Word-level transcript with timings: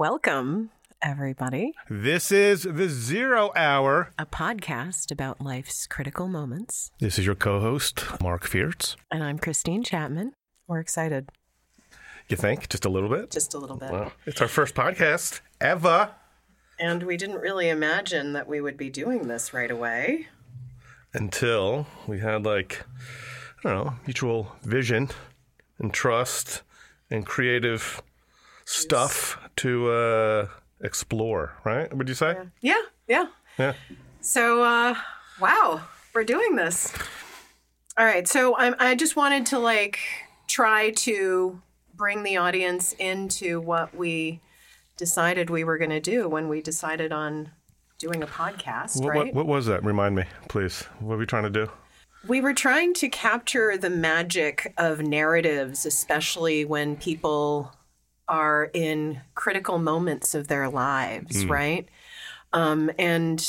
Welcome, 0.00 0.70
everybody. 1.02 1.74
This 1.90 2.32
is 2.32 2.62
the 2.62 2.88
Zero 2.88 3.52
Hour. 3.54 4.14
A 4.18 4.24
podcast 4.24 5.12
about 5.12 5.42
life's 5.42 5.86
critical 5.86 6.26
moments. 6.26 6.90
This 7.00 7.18
is 7.18 7.26
your 7.26 7.34
co 7.34 7.60
host, 7.60 8.06
Marc 8.18 8.46
Fierz. 8.46 8.96
And 9.10 9.22
I'm 9.22 9.38
Christine 9.38 9.82
Chapman. 9.82 10.32
We're 10.66 10.80
excited. 10.80 11.28
You 12.30 12.38
think? 12.38 12.70
Just 12.70 12.86
a 12.86 12.88
little 12.88 13.10
bit? 13.10 13.30
Just 13.30 13.52
a 13.52 13.58
little 13.58 13.76
bit. 13.76 13.90
Well, 13.90 14.10
it's 14.24 14.40
our 14.40 14.48
first 14.48 14.74
podcast 14.74 15.42
ever. 15.60 16.12
And 16.78 17.02
we 17.02 17.18
didn't 17.18 17.42
really 17.42 17.68
imagine 17.68 18.32
that 18.32 18.48
we 18.48 18.62
would 18.62 18.78
be 18.78 18.88
doing 18.88 19.28
this 19.28 19.52
right 19.52 19.70
away. 19.70 20.28
Until 21.12 21.86
we 22.06 22.20
had, 22.20 22.46
like, 22.46 22.86
I 23.62 23.68
don't 23.68 23.84
know, 23.84 23.94
mutual 24.06 24.56
vision 24.62 25.10
and 25.78 25.92
trust 25.92 26.62
and 27.10 27.26
creative 27.26 28.02
stuff 28.70 29.38
to 29.56 29.90
uh, 29.90 30.46
explore, 30.80 31.54
right? 31.64 31.94
Would 31.94 32.08
you 32.08 32.14
say? 32.14 32.36
Yeah, 32.60 32.80
yeah. 33.08 33.26
Yeah. 33.58 33.72
So, 34.20 34.62
uh, 34.62 34.94
wow, 35.40 35.80
we're 36.14 36.24
doing 36.24 36.54
this. 36.56 36.92
All 37.98 38.04
right. 38.04 38.28
So 38.28 38.56
I'm, 38.56 38.74
I 38.78 38.94
just 38.94 39.16
wanted 39.16 39.46
to 39.46 39.58
like 39.58 39.98
try 40.46 40.90
to 40.90 41.60
bring 41.94 42.22
the 42.22 42.36
audience 42.36 42.92
into 42.94 43.60
what 43.60 43.94
we 43.94 44.40
decided 44.96 45.50
we 45.50 45.64
were 45.64 45.76
going 45.76 45.90
to 45.90 46.00
do 46.00 46.28
when 46.28 46.48
we 46.48 46.62
decided 46.62 47.12
on 47.12 47.50
doing 47.98 48.22
a 48.22 48.26
podcast, 48.26 49.02
What, 49.02 49.08
right? 49.08 49.18
what, 49.26 49.34
what 49.34 49.46
was 49.46 49.66
that? 49.66 49.84
Remind 49.84 50.14
me, 50.14 50.24
please. 50.48 50.84
What 51.00 51.10
were 51.10 51.18
we 51.18 51.26
trying 51.26 51.42
to 51.42 51.50
do? 51.50 51.70
We 52.28 52.40
were 52.40 52.54
trying 52.54 52.94
to 52.94 53.08
capture 53.08 53.76
the 53.76 53.90
magic 53.90 54.72
of 54.78 55.00
narratives, 55.00 55.84
especially 55.84 56.64
when 56.64 56.96
people 56.96 57.74
are 58.30 58.70
in 58.72 59.20
critical 59.34 59.78
moments 59.78 60.34
of 60.34 60.48
their 60.48 60.68
lives, 60.70 61.44
right? 61.44 61.86
Um, 62.54 62.90
and 62.98 63.46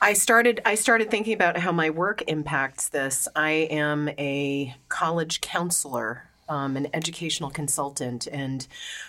I 0.00 0.12
started 0.12 0.60
I 0.64 0.76
started 0.76 1.10
thinking 1.10 1.34
about 1.34 1.56
how 1.58 1.72
my 1.72 1.90
work 1.90 2.22
impacts 2.28 2.88
this. 2.88 3.28
I 3.34 3.50
am 3.70 4.08
a 4.10 4.74
college 4.88 5.40
counselor, 5.40 6.28
um, 6.48 6.76
an 6.76 6.86
educational 6.94 7.50
consultant, 7.50 8.28
and 8.28 8.66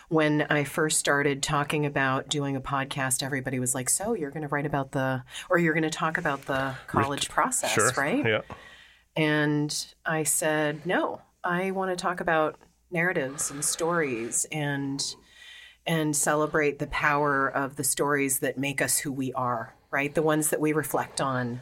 when 0.10 0.48
I 0.50 0.64
first 0.64 0.98
started 0.98 1.44
talking 1.44 1.86
about 1.86 2.28
doing 2.28 2.56
a 2.56 2.62
podcast, 2.62 3.22
everybody 3.22 3.60
was 3.60 3.76
like, 3.76 3.88
"So 3.88 4.14
you're 4.16 4.32
going 4.32 4.42
to 4.42 4.48
write 4.50 4.66
about 4.66 4.92
the, 4.92 5.24
or 5.50 5.60
you're 5.60 5.74
going 5.76 5.84
to 5.84 5.90
talk 5.92 6.18
about 6.18 6.46
the 6.46 6.74
college 6.88 7.30
process, 7.30 7.72
Sure. 7.72 7.92
right?" 7.96 8.26
Yeah. 8.26 8.42
And 9.16 9.94
I 10.06 10.24
said, 10.24 10.86
no, 10.86 11.22
I 11.44 11.72
want 11.72 11.92
to 11.92 12.02
talk 12.02 12.20
about 12.22 12.58
narratives 12.92 13.52
and 13.52 13.64
stories 13.64 14.46
and 14.52 15.16
and 15.88 16.16
celebrate 16.16 16.78
the 16.80 16.88
power 16.88 17.48
of 17.48 17.76
the 17.76 17.84
stories 17.84 18.40
that 18.40 18.58
make 18.58 18.82
us 18.82 19.00
who 19.00 19.12
we 19.12 19.34
are, 19.34 19.74
right? 19.90 20.14
The 20.14 20.22
ones 20.22 20.50
that 20.50 20.60
we 20.62 20.72
reflect 20.74 21.20
on. 21.20 21.62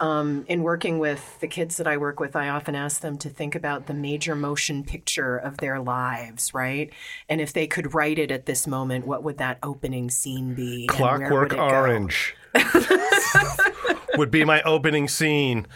Um, 0.00 0.44
in 0.48 0.62
working 0.62 1.00
with 1.00 1.38
the 1.40 1.48
kids 1.48 1.76
that 1.78 1.86
I 1.88 1.96
work 1.96 2.20
with, 2.20 2.36
I 2.36 2.48
often 2.50 2.76
ask 2.76 3.00
them 3.00 3.18
to 3.18 3.28
think 3.28 3.56
about 3.56 3.86
the 3.86 3.94
major 3.94 4.36
motion 4.36 4.84
picture 4.84 5.36
of 5.36 5.58
their 5.58 5.80
lives, 5.80 6.54
right? 6.54 6.90
And 7.28 7.40
if 7.40 7.52
they 7.52 7.66
could 7.66 7.94
write 7.94 8.18
it 8.18 8.30
at 8.30 8.46
this 8.46 8.66
moment, 8.66 9.08
what 9.08 9.24
would 9.24 9.38
that 9.38 9.58
opening 9.62 10.08
scene 10.08 10.54
be? 10.54 10.86
Clockwork 10.86 11.30
would 11.50 11.52
it 11.52 11.56
go? 11.56 11.64
Orange 11.64 12.36
would 14.16 14.30
be 14.30 14.44
my 14.44 14.62
opening 14.62 15.08
scene. 15.08 15.66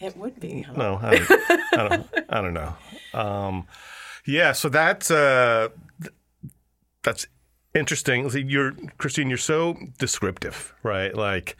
It 0.00 0.16
would 0.16 0.40
be. 0.40 0.62
huh? 0.62 0.72
No, 0.76 0.98
I 1.00 1.18
don't, 1.18 1.30
I 1.78 1.88
don't, 1.88 2.06
I 2.30 2.40
don't 2.40 2.54
know. 2.54 2.74
Um, 3.12 3.66
yeah, 4.26 4.52
so 4.52 4.68
that's 4.68 5.10
uh, 5.10 5.68
that's 7.02 7.26
interesting. 7.74 8.30
You're 8.48 8.72
Christine. 8.98 9.28
You're 9.28 9.38
so 9.38 9.76
descriptive, 9.98 10.74
right? 10.82 11.14
Like 11.14 11.56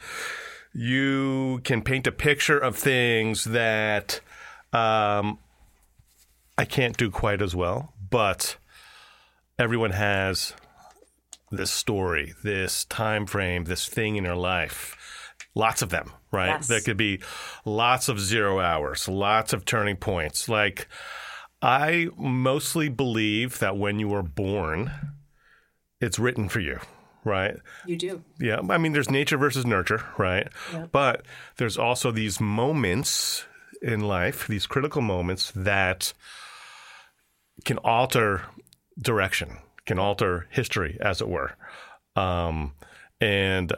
you 0.73 1.61
can 1.63 1.81
paint 1.81 2.07
a 2.07 2.11
picture 2.11 2.57
of 2.57 2.75
things 2.75 3.45
that 3.45 4.21
um, 4.73 5.39
I 6.57 6.65
can't 6.65 6.95
do 6.95 7.09
quite 7.11 7.41
as 7.41 7.55
well, 7.55 7.93
but 8.09 8.57
everyone 9.59 9.91
has 9.91 10.53
this 11.51 11.71
story, 11.71 12.33
this 12.43 12.85
time 12.85 13.25
frame, 13.25 13.65
this 13.65 13.87
thing 13.87 14.15
in 14.15 14.23
their 14.23 14.35
life. 14.35 14.97
Lots 15.53 15.81
of 15.81 15.89
them, 15.89 16.13
right? 16.31 16.47
Yes. 16.47 16.67
There 16.67 16.79
could 16.79 16.95
be 16.95 17.19
lots 17.65 18.07
of 18.07 18.19
zero 18.19 18.61
hours, 18.61 19.09
lots 19.09 19.51
of 19.51 19.65
turning 19.65 19.97
points. 19.97 20.47
Like, 20.47 20.87
I 21.61 22.07
mostly 22.17 22.89
believe 22.89 23.59
that 23.59 23.77
when 23.77 23.99
you 23.99 24.13
are 24.13 24.23
born, 24.23 24.91
it's 25.99 26.17
written 26.17 26.49
for 26.49 26.59
you, 26.59 26.79
right? 27.23 27.57
You 27.85 27.97
do. 27.97 28.23
Yeah, 28.39 28.61
I 28.69 28.77
mean, 28.77 28.93
there's 28.93 29.11
nature 29.11 29.37
versus 29.37 29.65
nurture, 29.65 30.03
right? 30.17 30.47
Yeah. 30.73 30.87
But 30.91 31.25
there's 31.57 31.77
also 31.77 32.11
these 32.11 32.41
moments 32.41 33.45
in 33.81 34.01
life, 34.01 34.47
these 34.47 34.65
critical 34.65 35.01
moments 35.01 35.51
that 35.55 36.13
can 37.65 37.77
alter 37.79 38.43
direction, 38.99 39.57
can 39.85 39.99
alter 39.99 40.47
history, 40.49 40.97
as 41.01 41.21
it 41.21 41.29
were. 41.29 41.55
Um, 42.15 42.73
and 43.19 43.71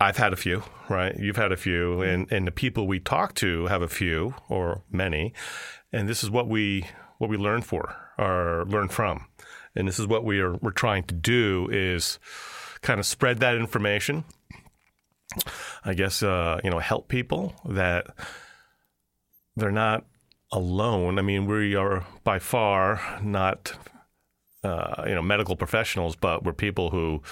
I've 0.00 0.16
had 0.16 0.32
a 0.32 0.36
few, 0.36 0.62
right? 0.88 1.16
You've 1.18 1.36
had 1.36 1.52
a 1.52 1.56
few, 1.56 2.02
and, 2.02 2.30
and 2.32 2.46
the 2.46 2.52
people 2.52 2.86
we 2.86 3.00
talk 3.00 3.34
to 3.36 3.66
have 3.66 3.82
a 3.82 3.88
few 3.88 4.34
or 4.48 4.82
many, 4.90 5.32
and 5.94 6.08
this 6.08 6.24
is 6.24 6.30
what 6.30 6.48
we 6.48 6.84
what 7.18 7.30
we 7.30 7.36
learn 7.36 7.62
for 7.62 7.96
or 8.18 8.64
learn 8.66 8.88
from, 8.88 9.26
and 9.74 9.86
this 9.86 9.98
is 9.98 10.06
what 10.06 10.24
we 10.24 10.40
are 10.40 10.54
we're 10.56 10.72
trying 10.72 11.04
to 11.04 11.14
do 11.14 11.68
is 11.70 12.18
kind 12.82 12.98
of 13.00 13.06
spread 13.06 13.38
that 13.38 13.54
information. 13.54 14.24
I 15.84 15.94
guess 15.94 16.22
uh, 16.22 16.60
you 16.64 16.70
know 16.70 16.80
help 16.80 17.08
people 17.08 17.54
that 17.64 18.06
they're 19.56 19.70
not 19.70 20.04
alone. 20.52 21.18
I 21.18 21.22
mean, 21.22 21.46
we 21.46 21.74
are 21.76 22.04
by 22.24 22.38
far 22.40 23.00
not 23.22 23.72
uh, 24.64 25.04
you 25.06 25.14
know 25.14 25.22
medical 25.22 25.56
professionals, 25.56 26.16
but 26.16 26.44
we're 26.44 26.52
people 26.52 26.90
who 26.90 27.22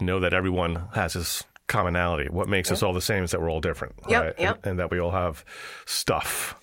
know 0.00 0.20
that 0.20 0.34
everyone 0.34 0.88
has 0.94 1.12
this 1.12 1.44
commonality. 1.68 2.28
What 2.28 2.48
makes 2.48 2.72
us 2.72 2.82
all 2.82 2.92
the 2.92 3.00
same 3.00 3.22
is 3.22 3.30
that 3.30 3.40
we're 3.40 3.50
all 3.50 3.60
different, 3.60 3.94
Yep, 4.08 4.22
right? 4.24 4.34
yep. 4.38 4.56
And, 4.56 4.66
and 4.72 4.78
that 4.80 4.90
we 4.90 4.98
all 4.98 5.12
have 5.12 5.44
stuff 5.86 6.59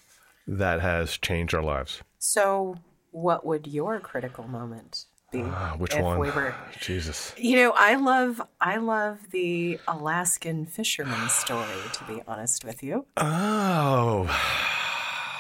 that 0.48 0.82
has 0.82 1.18
changed 1.18 1.54
our 1.54 1.64
lives. 1.64 2.02
So, 2.20 2.78
what 3.12 3.46
would 3.46 3.68
your 3.68 4.00
critical 4.00 4.48
moment 4.48 5.06
be? 5.32 5.42
Uh, 5.42 5.72
which 5.78 5.96
one? 5.96 6.20
we 6.20 6.30
were- 6.32 6.56
Jesus. 6.80 7.34
You 7.38 7.58
know, 7.58 7.74
I 7.76 7.96
love 7.96 8.42
I 8.62 8.78
love 8.78 9.32
the 9.32 9.80
Alaskan 9.88 10.66
fisherman 10.66 11.30
story. 11.30 11.68
To 11.94 12.04
be 12.06 12.22
honest 12.28 12.64
with 12.66 12.82
you, 12.84 13.06
Oh, 13.18 14.28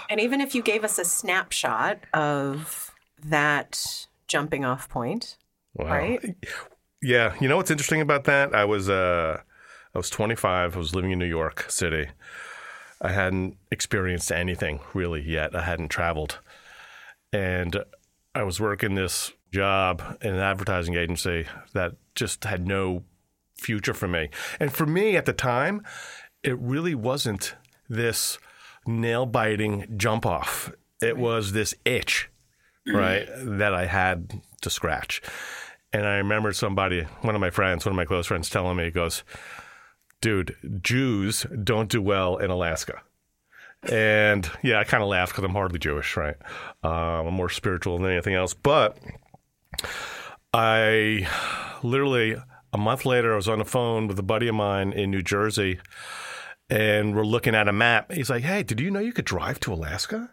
and 0.09 0.19
even 0.19 0.41
if 0.41 0.53
you 0.55 0.61
gave 0.61 0.83
us 0.83 0.97
a 0.99 1.05
snapshot 1.05 1.99
of 2.13 2.93
that 3.23 4.07
jumping 4.27 4.65
off 4.65 4.89
point, 4.89 5.37
wow. 5.73 5.87
right? 5.87 6.35
Yeah, 7.01 7.35
you 7.39 7.47
know 7.47 7.57
what's 7.57 7.71
interesting 7.71 8.01
about 8.01 8.23
that? 8.25 8.53
I 8.55 8.65
was 8.65 8.89
uh, 8.89 9.41
I 9.93 9.97
was 9.97 10.09
25. 10.09 10.75
I 10.75 10.77
was 10.77 10.95
living 10.95 11.11
in 11.11 11.19
New 11.19 11.25
York 11.25 11.65
City. 11.69 12.07
I 13.01 13.11
hadn't 13.11 13.57
experienced 13.71 14.31
anything 14.31 14.79
really 14.93 15.21
yet. 15.21 15.55
I 15.55 15.61
hadn't 15.61 15.89
traveled, 15.89 16.39
and 17.31 17.83
I 18.33 18.43
was 18.43 18.59
working 18.59 18.95
this 18.95 19.33
job 19.53 20.01
in 20.21 20.33
an 20.33 20.39
advertising 20.39 20.95
agency 20.95 21.45
that 21.73 21.93
just 22.15 22.43
had 22.43 22.67
no 22.67 23.03
future 23.57 23.93
for 23.93 24.07
me. 24.07 24.29
And 24.59 24.71
for 24.71 24.85
me 24.85 25.15
at 25.15 25.25
the 25.25 25.33
time, 25.33 25.83
it 26.43 26.57
really 26.59 26.95
wasn't 26.95 27.55
this 27.89 28.37
nail 28.85 29.25
biting 29.25 29.87
jump 29.97 30.25
off. 30.25 30.71
It 31.01 31.17
was 31.17 31.51
this 31.51 31.73
itch, 31.85 32.29
right, 32.85 33.27
that 33.37 33.73
I 33.73 33.85
had 33.85 34.41
to 34.61 34.69
scratch. 34.69 35.21
And 35.93 36.05
I 36.05 36.17
remember 36.17 36.51
somebody, 36.51 37.03
one 37.21 37.35
of 37.35 37.41
my 37.41 37.49
friends, 37.49 37.85
one 37.85 37.93
of 37.93 37.97
my 37.97 38.05
close 38.05 38.27
friends, 38.27 38.49
telling 38.49 38.77
me, 38.77 38.85
he 38.85 38.91
goes, 38.91 39.23
dude, 40.21 40.55
Jews 40.81 41.45
don't 41.63 41.89
do 41.89 42.01
well 42.01 42.37
in 42.37 42.49
Alaska. 42.49 43.01
And 43.83 44.49
yeah, 44.63 44.79
I 44.79 44.83
kind 44.83 45.03
of 45.03 45.09
laugh 45.09 45.29
because 45.29 45.43
I'm 45.43 45.53
hardly 45.53 45.79
Jewish, 45.79 46.17
right? 46.17 46.35
Um, 46.83 47.27
I'm 47.27 47.33
more 47.33 47.49
spiritual 47.49 47.97
than 47.97 48.11
anything 48.11 48.33
else. 48.33 48.53
But 48.53 48.97
I 50.53 51.27
literally, 51.83 52.35
a 52.73 52.77
month 52.77 53.05
later, 53.05 53.33
I 53.33 53.35
was 53.35 53.47
on 53.47 53.59
the 53.59 53.65
phone 53.65 54.07
with 54.07 54.19
a 54.19 54.23
buddy 54.23 54.47
of 54.47 54.55
mine 54.55 54.91
in 54.91 55.11
New 55.11 55.21
Jersey, 55.21 55.79
and 56.69 57.15
we're 57.15 57.23
looking 57.23 57.55
at 57.55 57.67
a 57.67 57.73
map. 57.73 58.11
He's 58.11 58.29
like, 58.29 58.43
hey, 58.43 58.63
did 58.63 58.79
you 58.79 58.91
know 58.91 58.99
you 58.99 59.13
could 59.13 59.25
drive 59.25 59.59
to 59.61 59.73
Alaska? 59.73 60.31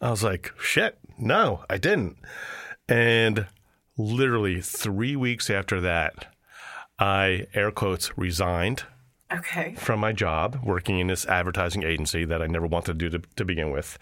I 0.00 0.10
was 0.10 0.22
like, 0.22 0.52
shit, 0.60 0.98
no, 1.18 1.64
I 1.70 1.78
didn't. 1.78 2.18
And 2.88 3.46
literally 3.96 4.60
three 4.60 5.16
weeks 5.16 5.48
after 5.48 5.80
that, 5.80 6.26
I 6.98 7.46
air 7.54 7.70
quotes 7.70 8.16
resigned 8.18 8.84
Okay. 9.38 9.74
from 9.74 10.00
my 10.00 10.12
job 10.12 10.60
working 10.64 10.98
in 10.98 11.06
this 11.06 11.26
advertising 11.26 11.82
agency 11.82 12.24
that 12.24 12.42
I 12.42 12.46
never 12.46 12.66
wanted 12.66 12.98
to 12.98 13.08
do 13.10 13.18
to, 13.18 13.26
to 13.36 13.44
begin 13.44 13.70
with. 13.70 13.98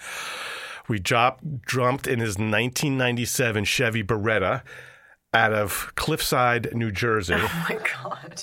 We 0.89 0.99
dropped, 0.99 1.45
jumped 1.69 2.07
in 2.07 2.19
his 2.21 2.37
1997 2.37 3.65
Chevy 3.65 4.03
Beretta 4.03 4.63
out 5.33 5.53
of 5.53 5.93
Cliffside, 5.95 6.75
New 6.75 6.91
Jersey, 6.91 7.35
Oh 7.37 7.67
my 7.69 7.79
God. 8.03 8.43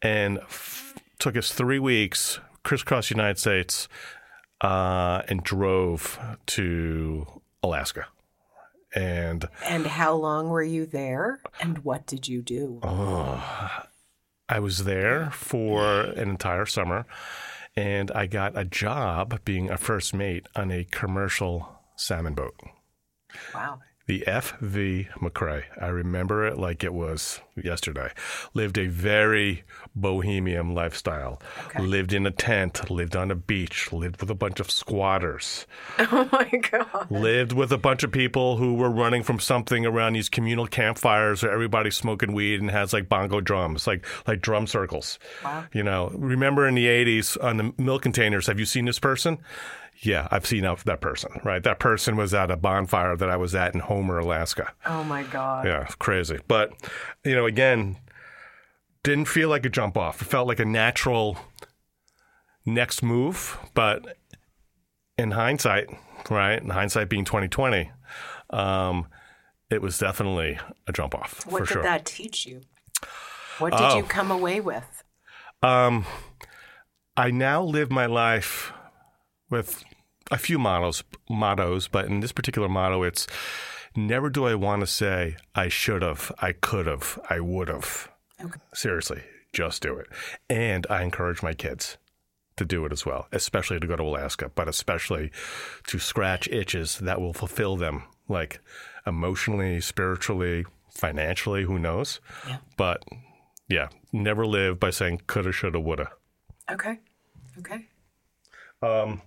and 0.00 0.38
f- 0.38 0.94
took 1.18 1.36
us 1.36 1.52
three 1.52 1.80
weeks 1.80 2.38
crisscross 2.62 3.08
the 3.08 3.14
United 3.16 3.38
States 3.38 3.88
uh, 4.60 5.22
and 5.28 5.42
drove 5.42 6.18
to 6.46 7.26
Alaska. 7.62 8.06
And 8.94 9.48
And 9.66 9.86
how 9.86 10.14
long 10.14 10.48
were 10.48 10.62
you 10.62 10.86
there? 10.86 11.40
And 11.60 11.78
what 11.78 12.06
did 12.06 12.28
you 12.28 12.40
do? 12.42 12.80
I 14.48 14.60
was 14.60 14.84
there 14.84 15.30
for 15.30 16.00
an 16.00 16.30
entire 16.30 16.66
summer, 16.66 17.06
and 17.76 18.10
I 18.10 18.26
got 18.26 18.56
a 18.56 18.64
job 18.64 19.40
being 19.44 19.70
a 19.70 19.76
first 19.76 20.14
mate 20.14 20.46
on 20.56 20.70
a 20.70 20.84
commercial 20.84 21.80
salmon 21.96 22.34
boat. 22.34 22.54
Wow. 23.54 23.80
The 24.08 24.24
FV 24.26 25.10
McCrae. 25.20 25.64
I 25.78 25.88
remember 25.88 26.46
it 26.46 26.58
like 26.58 26.82
it 26.82 26.94
was 26.94 27.42
yesterday. 27.54 28.10
Lived 28.54 28.78
a 28.78 28.86
very 28.86 29.64
bohemian 29.94 30.74
lifestyle. 30.74 31.42
Okay. 31.66 31.82
Lived 31.82 32.14
in 32.14 32.24
a 32.26 32.30
tent, 32.30 32.90
lived 32.90 33.14
on 33.14 33.30
a 33.30 33.34
beach, 33.34 33.92
lived 33.92 34.22
with 34.22 34.30
a 34.30 34.34
bunch 34.34 34.60
of 34.60 34.70
squatters, 34.70 35.66
Oh 35.98 36.26
my 36.32 36.48
God. 36.70 37.10
lived 37.10 37.52
with 37.52 37.70
a 37.70 37.76
bunch 37.76 38.02
of 38.02 38.10
people 38.10 38.56
who 38.56 38.76
were 38.76 38.88
running 38.90 39.22
from 39.22 39.38
something 39.38 39.84
around 39.84 40.14
these 40.14 40.30
communal 40.30 40.66
campfires 40.66 41.42
where 41.42 41.52
everybody's 41.52 41.96
smoking 41.96 42.32
weed 42.32 42.62
and 42.62 42.70
has 42.70 42.94
like 42.94 43.10
bongo 43.10 43.42
drums, 43.42 43.86
like 43.86 44.06
like 44.26 44.40
drum 44.40 44.66
circles. 44.66 45.18
Wow. 45.44 45.66
You 45.74 45.82
know, 45.82 46.10
remember 46.14 46.66
in 46.66 46.74
the 46.76 46.86
80s 46.86 47.36
on 47.44 47.58
the 47.58 47.74
milk 47.76 48.00
containers, 48.00 48.46
have 48.46 48.58
you 48.58 48.64
seen 48.64 48.86
this 48.86 48.98
person? 48.98 49.36
Yeah, 50.02 50.28
I've 50.30 50.46
seen 50.46 50.62
that 50.62 50.78
that 50.84 51.00
person, 51.00 51.40
right? 51.44 51.62
That 51.62 51.80
person 51.80 52.16
was 52.16 52.32
at 52.32 52.50
a 52.50 52.56
bonfire 52.56 53.16
that 53.16 53.28
I 53.28 53.36
was 53.36 53.54
at 53.54 53.74
in 53.74 53.80
Homer, 53.80 54.18
Alaska. 54.18 54.72
Oh 54.86 55.02
my 55.04 55.24
God. 55.24 55.66
Yeah, 55.66 55.86
crazy. 55.98 56.38
But, 56.46 56.72
you 57.24 57.34
know, 57.34 57.46
again, 57.46 57.96
didn't 59.02 59.24
feel 59.26 59.48
like 59.48 59.66
a 59.66 59.68
jump 59.68 59.96
off. 59.96 60.22
It 60.22 60.26
felt 60.26 60.46
like 60.46 60.60
a 60.60 60.64
natural 60.64 61.36
next 62.64 63.02
move. 63.02 63.58
But 63.74 64.16
in 65.16 65.32
hindsight, 65.32 65.88
right? 66.30 66.62
In 66.62 66.70
hindsight 66.70 67.08
being 67.08 67.24
2020, 67.24 67.90
um, 68.50 69.06
it 69.70 69.82
was 69.82 69.98
definitely 69.98 70.58
a 70.86 70.92
jump 70.92 71.14
off 71.14 71.44
What 71.46 71.60
did 71.60 71.68
sure. 71.68 71.82
that 71.82 72.04
teach 72.06 72.46
you? 72.46 72.60
What 73.58 73.70
did 73.72 73.80
Oh. 73.80 73.96
you 73.96 74.02
come 74.04 74.30
away 74.30 74.60
with? 74.60 75.02
Um, 75.62 76.06
I 77.16 77.32
now 77.32 77.62
live 77.62 77.90
my 77.90 78.06
life 78.06 78.72
with 79.50 79.82
a 80.30 80.38
few 80.38 80.58
mottos, 80.58 81.02
mottos, 81.28 81.88
but 81.88 82.06
in 82.06 82.20
this 82.20 82.32
particular 82.32 82.68
motto, 82.68 83.02
it's 83.02 83.26
never 83.96 84.30
do 84.30 84.46
I 84.46 84.54
want 84.54 84.80
to 84.80 84.86
say 84.86 85.36
I 85.54 85.68
should 85.68 86.02
have, 86.02 86.32
I 86.38 86.52
could 86.52 86.86
have, 86.86 87.18
I 87.28 87.40
would 87.40 87.68
have. 87.68 88.08
Okay. 88.40 88.60
Seriously, 88.74 89.22
just 89.52 89.82
do 89.82 89.96
it. 89.96 90.06
And 90.48 90.86
I 90.90 91.02
encourage 91.02 91.42
my 91.42 91.54
kids 91.54 91.98
to 92.56 92.64
do 92.64 92.84
it 92.84 92.92
as 92.92 93.06
well, 93.06 93.26
especially 93.32 93.80
to 93.80 93.86
go 93.86 93.96
to 93.96 94.02
Alaska, 94.02 94.50
but 94.54 94.68
especially 94.68 95.30
to 95.86 95.98
scratch 95.98 96.48
itches 96.48 96.98
that 96.98 97.20
will 97.20 97.32
fulfill 97.32 97.76
them, 97.76 98.04
like 98.28 98.60
emotionally, 99.06 99.80
spiritually, 99.80 100.64
financially, 100.90 101.64
who 101.64 101.78
knows? 101.78 102.20
Yeah. 102.46 102.58
But 102.76 103.04
yeah, 103.68 103.88
never 104.12 104.46
live 104.46 104.80
by 104.80 104.90
saying 104.90 105.22
coulda, 105.26 105.52
shoulda, 105.52 105.80
woulda. 105.80 106.10
Okay. 106.70 106.98
Okay. 107.58 107.86
Um, 108.82 109.22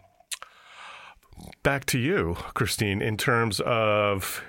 Back 1.64 1.86
to 1.88 2.00
you, 2.00 2.36
Christine, 2.54 3.02
in 3.02 3.18
terms 3.18 3.60
of 3.62 4.44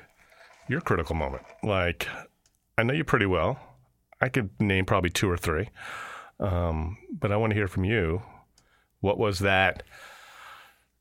your 0.69 0.81
critical 0.81 1.15
moment. 1.15 1.45
Like, 1.63 2.09
I 2.77 2.83
know 2.83 2.95
you 2.95 3.05
pretty 3.05 3.27
well. 3.27 3.59
I 4.21 4.29
could 4.29 4.51
name 4.61 4.85
probably 4.85 5.11
two 5.11 5.29
or 5.29 5.37
three, 5.37 5.69
um, 6.39 6.97
but 7.11 7.33
I 7.33 7.37
want 7.37 7.51
to 7.51 7.57
hear 7.57 7.69
from 7.69 7.85
you. 7.85 8.23
What 9.01 9.19
was 9.19 9.41
that 9.41 9.83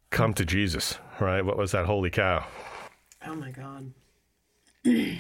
come 0.10 0.34
to 0.34 0.46
Jesus, 0.46 0.98
right? 1.20 1.44
What 1.46 1.58
was 1.58 1.72
that 1.72 1.86
holy 1.86 2.10
cow? 2.10 2.46
Oh 3.26 3.36
my 3.36 3.52
God. 3.52 3.94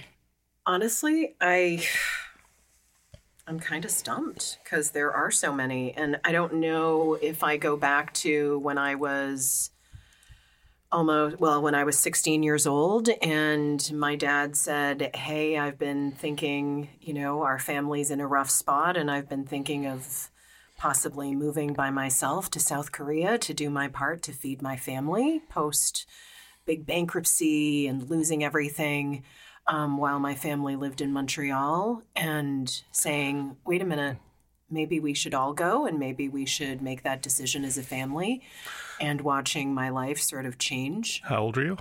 Honestly, 0.66 1.36
I 1.40 1.84
I'm 3.48 3.60
kind 3.60 3.86
of 3.86 3.92
stumped 3.92 4.60
because 4.64 4.92
there 4.92 5.12
are 5.12 5.32
so 5.32 5.54
many 5.54 5.94
and 5.94 6.20
I 6.24 6.32
don't 6.32 6.56
know 6.56 7.18
if 7.22 7.44
I 7.44 7.58
go 7.58 7.76
back 7.76 8.14
to 8.16 8.60
when 8.60 8.78
I 8.78 8.96
was 8.96 9.72
almost 10.92 11.40
well 11.40 11.62
when 11.62 11.76
I 11.76 11.84
was 11.84 11.98
16 11.98 12.44
years 12.44 12.68
old 12.68 13.10
and 13.22 13.92
my 13.94 14.16
dad 14.16 14.56
said, 14.56 15.16
"Hey, 15.16 15.58
I've 15.58 15.78
been 15.78 16.12
thinking, 16.12 16.90
you 17.02 17.14
know, 17.14 17.44
our 17.44 17.60
family's 17.60 18.12
in 18.12 18.20
a 18.20 18.28
rough 18.28 18.50
spot 18.50 18.98
and 18.98 19.10
I've 19.10 19.30
been 19.30 19.46
thinking 19.46 19.86
of 19.88 20.30
possibly 20.78 21.36
moving 21.36 21.74
by 21.74 21.92
myself 21.92 22.50
to 22.50 22.60
South 22.60 22.92
Korea 22.92 23.38
to 23.38 23.54
do 23.54 23.70
my 23.70 23.88
part 23.88 24.22
to 24.24 24.32
feed 24.34 24.62
my 24.62 24.76
family 24.76 25.42
post 25.50 26.08
big 26.66 26.86
bankruptcy 26.86 27.88
and 27.88 28.10
losing 28.10 28.44
everything 28.44 29.24
um, 29.68 29.98
while 29.98 30.20
my 30.20 30.36
family 30.36 30.76
lived 30.76 31.02
in 31.02 31.14
Montreal 31.14 32.02
and 32.16 32.84
saying, 32.92 33.58
wait 33.66 33.82
a 33.82 33.86
minute, 33.86 34.18
maybe 34.72 35.00
we 35.00 35.14
should 35.14 35.34
all 35.34 35.54
go 35.54 35.86
and 35.86 36.00
maybe 36.00 36.30
we 36.30 36.46
should 36.46 36.82
make 36.82 37.04
that 37.04 37.22
decision 37.22 37.64
as 37.64 37.78
a 37.78 37.84
family 37.84 38.42
and 39.00 39.22
watching 39.22 39.74
my 39.74 39.90
life 39.90 40.20
sort 40.20 40.46
of 40.46 40.58
change. 40.58 41.22
How 41.26 41.44
old 41.44 41.58
are 41.58 41.64
you? 41.64 41.78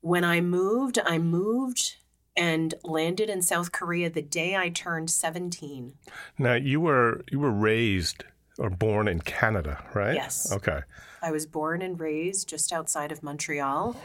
When 0.00 0.24
I 0.24 0.40
moved, 0.40 0.98
I 1.04 1.18
moved 1.18 1.96
and 2.36 2.74
landed 2.84 3.28
in 3.28 3.42
South 3.42 3.72
Korea 3.72 4.08
the 4.08 4.22
day 4.22 4.56
I 4.56 4.70
turned 4.70 5.10
17. 5.10 5.94
Now 6.38 6.54
you 6.54 6.80
were 6.80 7.22
you 7.30 7.38
were 7.38 7.50
raised 7.50 8.24
or 8.58 8.70
born 8.70 9.08
in 9.08 9.20
Canada, 9.20 9.84
right? 9.94 10.14
Yes. 10.14 10.52
Okay. 10.52 10.80
I 11.22 11.32
was 11.32 11.46
born 11.46 11.82
and 11.82 11.98
raised 12.00 12.48
just 12.48 12.72
outside 12.72 13.12
of 13.12 13.22
Montreal 13.22 13.96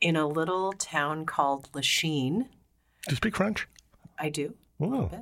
in 0.00 0.16
a 0.16 0.26
little 0.26 0.72
town 0.72 1.26
called 1.26 1.68
Lachine. 1.74 2.48
Do 3.06 3.12
you 3.12 3.16
speak 3.16 3.36
French? 3.36 3.66
I 4.18 4.28
do. 4.28 4.54
Oh. 4.80 5.06
bit. 5.06 5.20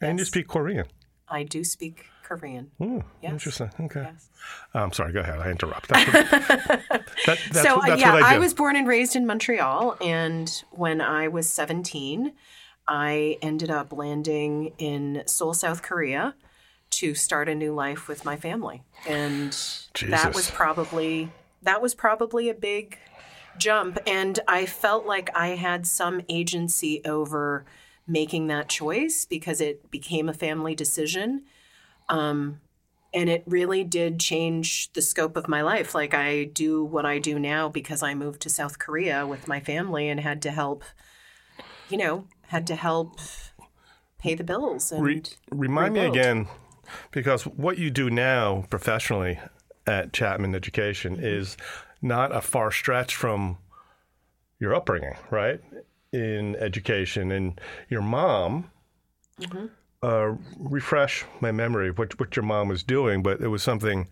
And 0.00 0.18
you 0.18 0.24
speak 0.24 0.48
Korean. 0.48 0.86
I 1.34 1.42
do 1.42 1.64
speak 1.64 2.06
Korean. 2.22 2.70
Oh, 2.80 3.02
Yes. 3.20 3.32
interesting. 3.32 3.70
Okay. 3.80 4.02
Yes. 4.02 4.28
Oh, 4.74 4.80
I'm 4.80 4.92
sorry. 4.92 5.12
Go 5.12 5.20
ahead. 5.20 5.38
I 5.40 5.50
interrupt. 5.50 5.88
That's 5.88 6.06
what, 6.06 6.30
that, 6.30 7.04
that's, 7.26 7.62
so 7.62 7.76
what, 7.76 7.88
that's 7.88 8.00
yeah, 8.00 8.14
I 8.14 8.36
I, 8.36 8.38
was 8.38 8.54
born 8.54 8.76
and 8.76 8.86
raised 8.86 9.16
in 9.16 9.26
Montreal, 9.26 9.96
and 10.00 10.62
when 10.70 11.00
I 11.00 11.28
was 11.28 11.48
17, 11.48 12.32
I 12.86 13.38
ended 13.42 13.70
up 13.70 13.92
landing 13.92 14.72
in 14.78 15.22
Seoul, 15.26 15.54
South 15.54 15.82
Korea, 15.82 16.34
to 16.90 17.14
start 17.14 17.48
a 17.48 17.54
new 17.54 17.74
life 17.74 18.06
with 18.08 18.24
my 18.24 18.36
family, 18.36 18.82
and 19.08 19.52
that 20.08 20.34
was 20.34 20.50
probably 20.50 21.30
that 21.62 21.82
was 21.82 21.94
probably 21.94 22.48
a 22.48 22.54
big 22.54 22.98
jump, 23.58 23.98
and 24.06 24.38
I 24.46 24.66
felt 24.66 25.06
like 25.06 25.30
I 25.34 25.48
had 25.48 25.86
some 25.86 26.20
agency 26.28 27.02
over 27.04 27.64
making 28.06 28.48
that 28.48 28.68
choice 28.68 29.24
because 29.24 29.60
it 29.60 29.90
became 29.90 30.28
a 30.28 30.34
family 30.34 30.74
decision 30.74 31.42
and 32.08 33.30
it 33.30 33.44
really 33.46 33.84
did 33.84 34.18
change 34.18 34.92
the 34.92 35.00
scope 35.00 35.36
of 35.36 35.46
my 35.46 35.62
life. 35.62 35.94
Like 35.94 36.14
I 36.14 36.44
do 36.44 36.84
what 36.84 37.06
I 37.06 37.18
do 37.18 37.38
now 37.38 37.68
because 37.68 38.02
I 38.02 38.14
moved 38.14 38.42
to 38.42 38.50
South 38.50 38.78
Korea 38.78 39.26
with 39.26 39.46
my 39.46 39.60
family 39.60 40.08
and 40.08 40.18
had 40.18 40.42
to 40.42 40.50
help, 40.50 40.82
you 41.88 41.96
know, 41.96 42.26
had 42.48 42.66
to 42.66 42.74
help 42.74 43.20
pay 44.18 44.34
the 44.34 44.44
bills 44.44 44.90
and 44.90 45.02
Re- 45.02 45.22
remind 45.50 45.94
me 45.94 46.00
again, 46.00 46.48
because 47.12 47.46
what 47.46 47.78
you 47.78 47.90
do 47.90 48.10
now 48.10 48.64
professionally 48.68 49.38
at 49.86 50.12
Chapman 50.12 50.54
Education 50.54 51.16
Mm-hmm. 51.16 51.24
is 51.24 51.56
not 52.02 52.34
a 52.34 52.40
far 52.40 52.70
stretch 52.70 53.14
from 53.14 53.58
your 54.58 54.74
upbringing, 54.74 55.16
right? 55.30 55.60
In 56.14 56.54
education, 56.56 57.32
and 57.32 57.60
your 57.88 58.02
mom. 58.02 58.70
Mm-hmm. 59.40 59.66
Uh, 60.00 60.36
refresh 60.58 61.24
my 61.40 61.50
memory 61.50 61.88
of 61.88 61.98
what 61.98 62.20
what 62.20 62.36
your 62.36 62.44
mom 62.44 62.68
was 62.68 62.82
doing, 62.82 63.22
but 63.22 63.40
it 63.40 63.48
was 63.48 63.62
something 63.62 64.06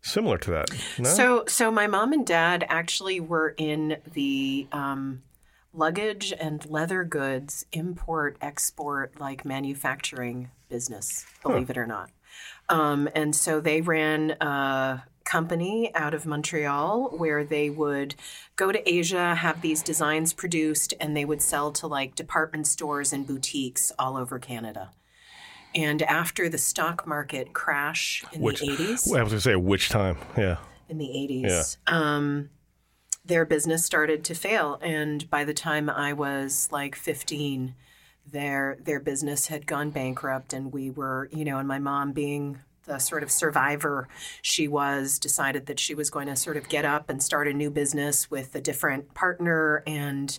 similar 0.00 0.38
to 0.38 0.50
that. 0.52 0.70
No? 0.98 1.10
So, 1.10 1.44
so 1.48 1.70
my 1.70 1.86
mom 1.86 2.12
and 2.12 2.26
dad 2.26 2.64
actually 2.68 3.20
were 3.20 3.54
in 3.58 3.96
the 4.12 4.68
um, 4.72 5.22
luggage 5.74 6.32
and 6.38 6.64
leather 6.70 7.04
goods 7.04 7.66
import 7.72 8.38
export 8.40 9.20
like 9.20 9.44
manufacturing 9.44 10.50
business. 10.68 11.26
Believe 11.42 11.68
it 11.68 11.76
or 11.76 11.86
not, 11.86 12.10
um, 12.68 13.08
and 13.14 13.34
so 13.34 13.60
they 13.60 13.80
ran 13.80 14.30
a 14.40 15.02
company 15.28 15.94
out 15.94 16.14
of 16.14 16.24
Montreal 16.24 17.10
where 17.18 17.44
they 17.44 17.68
would 17.68 18.14
go 18.56 18.72
to 18.72 18.88
Asia, 18.88 19.34
have 19.34 19.60
these 19.60 19.82
designs 19.82 20.32
produced, 20.32 20.94
and 20.98 21.14
they 21.14 21.26
would 21.26 21.42
sell 21.42 21.70
to 21.72 21.86
like 21.86 22.14
department 22.14 22.66
stores 22.66 23.12
and 23.12 23.26
boutiques 23.26 23.92
all 23.98 24.16
over 24.16 24.38
Canada. 24.38 24.90
And 25.74 26.00
after 26.02 26.48
the 26.48 26.56
stock 26.56 27.06
market 27.06 27.52
crash 27.52 28.24
in 28.32 28.40
Which- 28.40 28.60
the 28.60 28.68
80s, 28.68 29.14
I 29.14 29.22
was 29.22 29.30
going 29.32 29.38
to 29.38 29.40
say 29.40 29.56
which 29.56 29.90
time? 29.90 30.16
Yeah. 30.36 30.56
in 30.88 30.96
the 30.96 31.04
80s. 31.06 31.76
Um, 31.86 32.48
their 33.22 33.44
business 33.44 33.84
started 33.84 34.24
to 34.24 34.34
fail. 34.34 34.78
And 34.80 35.28
by 35.28 35.44
the 35.44 35.52
time 35.52 35.90
I 35.90 36.14
was 36.14 36.70
like 36.72 36.96
15, 36.96 37.74
their 38.26 38.78
their 38.82 39.00
business 39.00 39.48
had 39.48 39.66
gone 39.66 39.90
bankrupt 39.90 40.52
and 40.54 40.72
we 40.72 40.90
were, 40.90 41.28
you 41.32 41.44
know, 41.44 41.58
and 41.58 41.68
my 41.68 41.78
mom 41.78 42.12
being 42.12 42.60
the 42.88 42.98
sort 42.98 43.22
of 43.22 43.30
survivor 43.30 44.08
she 44.42 44.66
was 44.66 45.18
decided 45.18 45.66
that 45.66 45.78
she 45.78 45.94
was 45.94 46.10
going 46.10 46.26
to 46.26 46.34
sort 46.34 46.56
of 46.56 46.68
get 46.68 46.84
up 46.84 47.08
and 47.08 47.22
start 47.22 47.46
a 47.46 47.52
new 47.52 47.70
business 47.70 48.30
with 48.30 48.54
a 48.54 48.60
different 48.60 49.14
partner 49.14 49.82
and 49.86 50.38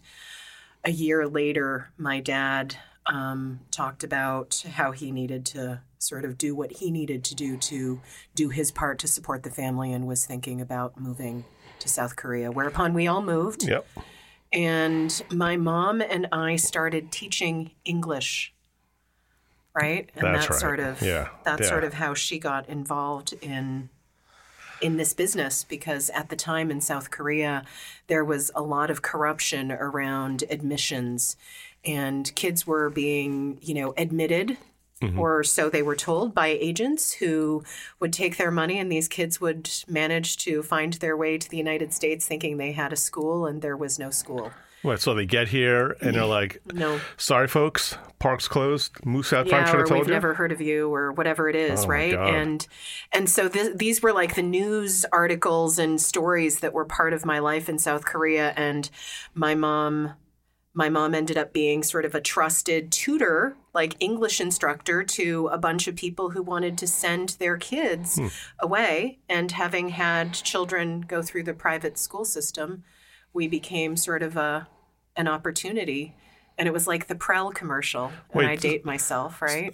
a 0.84 0.92
year 0.92 1.28
later 1.28 1.90
my 1.98 2.20
dad 2.20 2.76
um, 3.06 3.62
talked 3.72 4.04
about 4.04 4.64
how 4.74 4.92
he 4.92 5.12
needed 5.12 5.46
to 5.46 5.82
sort 5.98 6.26
of 6.26 6.38
do 6.38 6.56
what 6.56 6.72
he 6.74 6.92
needed 6.92 7.24
to 7.26 7.36
do 7.36 7.58
to 7.58 8.00
do 8.36 8.50
his 8.50 8.72
part 8.72 9.00
to 9.00 9.08
support 9.08 9.44
the 9.44 9.50
family 9.50 9.92
and 9.92 10.08
was 10.08 10.26
thinking 10.26 10.62
about 10.62 11.00
moving 11.00 11.44
to 11.80 11.90
South 11.90 12.16
Korea, 12.16 12.52
whereupon 12.52 12.94
we 12.94 13.08
all 13.08 13.22
moved. 13.22 13.64
Yep. 13.64 13.86
And 14.52 15.24
my 15.32 15.58
mom 15.58 16.02
and 16.02 16.28
I 16.32 16.56
started 16.56 17.12
teaching 17.12 17.72
English. 17.86 18.54
Right? 19.74 20.10
And 20.16 20.24
That's 20.24 20.48
that's, 20.48 20.50
right. 20.50 20.60
sort 20.60 20.80
of 20.80 21.02
Yeah. 21.02 21.30
that's 21.44 21.62
Yeah. 21.62 21.70
sort 21.70 21.84
of 21.84 21.94
how 21.94 22.14
she 22.14 22.40
got 22.40 22.68
involved 22.68 23.34
in 23.42 23.90
in 24.82 24.96
this 24.98 25.14
business 25.14 25.66
because 25.66 26.10
at 26.12 26.30
the 26.30 26.36
time 26.36 26.72
in 26.72 26.80
South 26.80 27.12
Korea 27.12 27.66
there 28.08 28.24
was 28.24 28.50
a 28.56 28.62
lot 28.62 28.90
of 28.90 29.02
corruption 29.02 29.72
around 29.72 30.44
admissions 30.50 31.36
and 31.86 32.34
kids 32.36 32.66
were 32.66 32.90
being, 32.90 33.60
you 33.62 33.74
know, 33.74 33.94
admitted 33.98 34.58
mm-hmm. 35.02 35.20
or 35.20 35.44
so 35.44 35.70
they 35.70 35.82
were 35.82 35.96
told 35.96 36.34
by 36.34 36.48
agents 36.48 37.14
who 37.14 37.64
would 38.00 38.14
take 38.14 38.38
their 38.38 38.52
money 38.52 38.80
and 38.80 38.92
these 38.92 39.08
kids 39.08 39.40
would 39.42 39.70
manage 39.88 40.38
to 40.38 40.64
find 40.64 40.94
their 40.94 41.16
way 41.16 41.38
to 41.38 41.50
the 41.50 41.58
United 41.58 41.94
States 41.94 42.26
thinking 42.26 42.58
they 42.58 42.72
had 42.72 42.94
a 42.94 42.98
school 42.98 43.46
and 43.46 43.62
there 43.62 43.78
was 43.78 44.00
no 44.00 44.10
school. 44.10 44.52
What? 44.82 45.02
So 45.02 45.14
they 45.14 45.26
get 45.26 45.50
here 45.50 45.98
and 46.02 46.16
they're 46.16 46.26
like, 46.26 46.62
No. 46.74 47.00
"Sorry, 47.18 47.48
folks, 47.48 47.98
park's 48.20 48.48
closed. 48.48 49.06
Moose 49.06 49.34
out 49.34 49.48
yeah, 49.48 49.76
or 49.76 49.84
we've 49.84 50.08
you." 50.08 50.14
never 50.14 50.34
heard 50.34 50.52
of 50.54 50.62
you, 50.62 50.94
or 50.94 51.12
whatever 51.12 51.50
it 51.50 51.56
is, 51.56 51.84
Oh, 51.84 51.88
right? 51.88 52.14
And 52.14 52.66
and 53.12 53.30
so 53.30 53.50
th- 53.50 53.76
these 53.78 54.02
were 54.02 54.14
like 54.14 54.36
the 54.36 54.42
news 54.42 55.06
articles 55.12 55.80
and 55.80 56.00
stories 56.02 56.60
that 56.62 56.74
were 56.74 56.86
part 56.86 57.12
of 57.14 57.26
my 57.26 57.40
life 57.40 57.68
in 57.68 57.78
South 57.78 58.06
Korea. 58.06 58.54
And 58.56 58.90
my 59.34 59.54
mom, 59.54 60.14
my 60.74 60.88
mom 60.88 61.14
ended 61.14 61.38
up 61.38 61.52
being 61.52 61.84
sort 61.84 62.06
of 62.06 62.16
a 62.16 62.22
trusted 62.22 62.90
tutor, 62.90 63.58
like 63.74 63.98
English 64.00 64.40
instructor, 64.40 65.04
to 65.04 65.50
a 65.52 65.58
bunch 65.58 65.90
of 65.90 65.96
people 65.98 66.30
who 66.30 66.42
wanted 66.42 66.78
to 66.78 66.88
send 66.88 67.30
their 67.40 67.58
kids 67.58 68.16
Hmm. 68.18 68.28
away. 68.60 69.20
And 69.28 69.52
having 69.52 69.90
had 69.90 70.34
children 70.34 71.02
go 71.02 71.22
through 71.22 71.44
the 71.44 71.54
private 71.54 71.98
school 71.98 72.24
system, 72.24 72.84
we 73.34 73.48
became 73.48 73.96
sort 73.96 74.24
of 74.24 74.38
a 74.38 74.68
an 75.16 75.28
opportunity. 75.28 76.16
And 76.58 76.68
it 76.68 76.72
was 76.72 76.88
like 76.88 77.08
the 77.08 77.16
Prel 77.16 77.54
commercial. 77.54 78.12
And 78.34 78.46
I 78.46 78.56
date 78.58 78.84
myself, 78.86 79.42
right? 79.42 79.74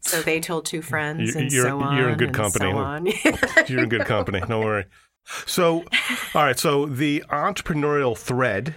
So 0.00 0.20
they 0.22 0.38
told 0.40 0.66
two 0.66 0.82
friends 0.82 1.34
You- 1.34 1.40
and 1.40 1.50
you're- 1.52 1.68
so 1.68 1.80
on. 1.80 1.96
you're 1.96 2.10
in 2.10 2.18
good 2.18 2.34
company. 2.34 2.70
So. 3.12 3.64
You're 3.68 3.82
in 3.84 3.88
good 3.88 4.04
company. 4.06 4.40
Don't 4.40 4.64
worry. 4.64 4.84
So, 5.46 5.78
all 6.34 6.44
right. 6.44 6.58
So 6.58 6.86
the 6.86 7.24
entrepreneurial 7.30 8.16
thread, 8.16 8.74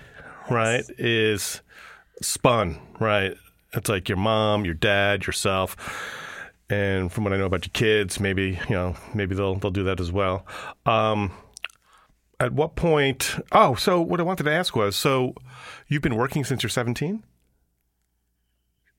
right, 0.50 0.84
is 0.98 1.62
spun, 2.22 2.80
right? 3.00 3.36
It's 3.74 3.90
like 3.90 4.10
your 4.10 4.18
mom, 4.18 4.66
your 4.66 4.74
dad, 4.74 5.28
yourself, 5.28 5.76
and 6.70 7.12
from 7.12 7.24
what 7.24 7.34
I 7.34 7.38
know 7.38 7.46
about 7.46 7.66
your 7.66 7.72
kids, 7.74 8.20
maybe 8.20 8.60
you 8.68 8.76
know, 8.76 8.96
maybe 9.14 9.36
they'll 9.36 9.56
they'll 9.56 9.70
do 9.72 9.84
that 9.84 10.00
as 10.00 10.12
well. 10.12 10.46
Um, 10.86 11.32
at 12.40 12.54
what 12.54 12.76
point? 12.76 13.36
Oh, 13.52 13.76
so 13.76 14.02
what 14.02 14.20
I 14.20 14.24
wanted 14.24 14.44
to 14.44 14.52
ask 14.52 14.76
was, 14.76 14.96
so 14.96 15.34
you've 15.88 16.02
been 16.02 16.16
working 16.16 16.44
since 16.44 16.64
you're 16.64 16.70
17, 16.70 17.24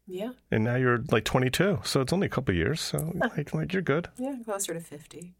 yeah, 0.07 0.31
and 0.51 0.65
now 0.65 0.75
you're 0.75 1.05
like 1.13 1.25
22. 1.25 1.81
So 1.85 2.01
it's 2.01 2.13
only 2.13 2.27
a 2.27 2.31
couple 2.31 2.53
of 2.53 2.57
years. 2.57 2.81
So 2.81 3.13
like, 3.37 3.55
like 3.55 3.73
you're 3.73 3.83
good. 3.83 4.09
yeah, 4.19 4.35
closer 4.45 4.75
to 4.75 4.81
fifty. 4.81 5.35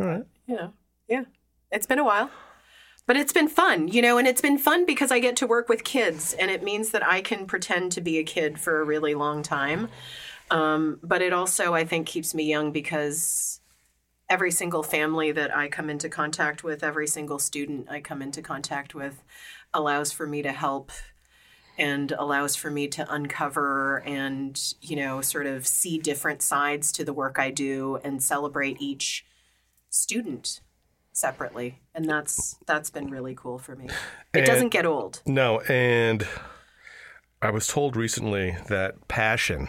All 0.00 0.06
right. 0.06 0.24
You 0.46 0.56
know, 0.56 0.72
yeah, 1.08 1.24
it's 1.70 1.86
been 1.86 1.98
a 1.98 2.04
while, 2.04 2.30
but 3.06 3.16
it's 3.16 3.32
been 3.32 3.48
fun, 3.48 3.88
you 3.88 4.00
know, 4.00 4.16
and 4.18 4.26
it's 4.26 4.40
been 4.40 4.58
fun 4.58 4.86
because 4.86 5.12
I 5.12 5.18
get 5.18 5.36
to 5.36 5.46
work 5.46 5.68
with 5.68 5.84
kids, 5.84 6.32
and 6.32 6.50
it 6.50 6.62
means 6.62 6.90
that 6.90 7.06
I 7.06 7.20
can 7.20 7.46
pretend 7.46 7.92
to 7.92 8.00
be 8.00 8.18
a 8.18 8.24
kid 8.24 8.58
for 8.58 8.80
a 8.80 8.84
really 8.84 9.14
long 9.14 9.42
time. 9.42 9.88
Um, 10.50 11.00
but 11.02 11.20
it 11.22 11.32
also, 11.32 11.74
I 11.74 11.84
think, 11.84 12.06
keeps 12.06 12.34
me 12.34 12.44
young 12.44 12.72
because 12.72 13.60
every 14.28 14.50
single 14.50 14.82
family 14.82 15.32
that 15.32 15.54
I 15.54 15.68
come 15.68 15.90
into 15.90 16.08
contact 16.08 16.64
with, 16.64 16.82
every 16.82 17.06
single 17.06 17.38
student 17.38 17.88
I 17.90 18.00
come 18.00 18.22
into 18.22 18.42
contact 18.42 18.94
with, 18.94 19.22
allows 19.72 20.12
for 20.12 20.26
me 20.26 20.42
to 20.42 20.52
help 20.52 20.90
and 21.76 22.12
allows 22.12 22.54
for 22.54 22.70
me 22.70 22.86
to 22.86 23.12
uncover 23.12 23.98
and 24.06 24.74
you 24.80 24.94
know 24.94 25.20
sort 25.20 25.46
of 25.46 25.66
see 25.66 25.98
different 25.98 26.40
sides 26.40 26.92
to 26.92 27.04
the 27.04 27.12
work 27.12 27.36
I 27.38 27.50
do 27.50 27.98
and 28.04 28.22
celebrate 28.22 28.80
each 28.80 29.26
student 29.90 30.60
separately 31.12 31.80
and 31.92 32.08
that's 32.08 32.56
that's 32.66 32.90
been 32.90 33.10
really 33.10 33.34
cool 33.34 33.58
for 33.58 33.74
me. 33.74 33.86
It 33.86 34.38
And- 34.38 34.46
doesn't 34.46 34.68
get 34.68 34.86
old. 34.86 35.20
No, 35.26 35.60
and 35.62 36.26
I 37.42 37.50
was 37.50 37.66
told 37.66 37.96
recently 37.96 38.56
that 38.68 39.06
passion 39.08 39.68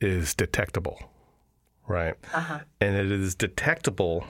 is 0.00 0.34
detectable, 0.34 1.09
right? 1.90 2.14
Uh-huh. 2.32 2.60
And 2.80 2.94
it 2.94 3.10
is 3.10 3.34
detectable 3.34 4.24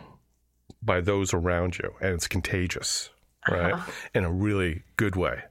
by 0.83 1.00
those 1.02 1.35
around 1.35 1.79
you, 1.79 1.93
and 2.00 2.14
it's 2.14 2.26
contagious, 2.26 3.11
right? 3.49 3.75
Uh-huh. 3.75 3.93
In 4.14 4.25
a 4.25 4.33
really 4.33 4.83
good 4.97 5.14
way. 5.14 5.43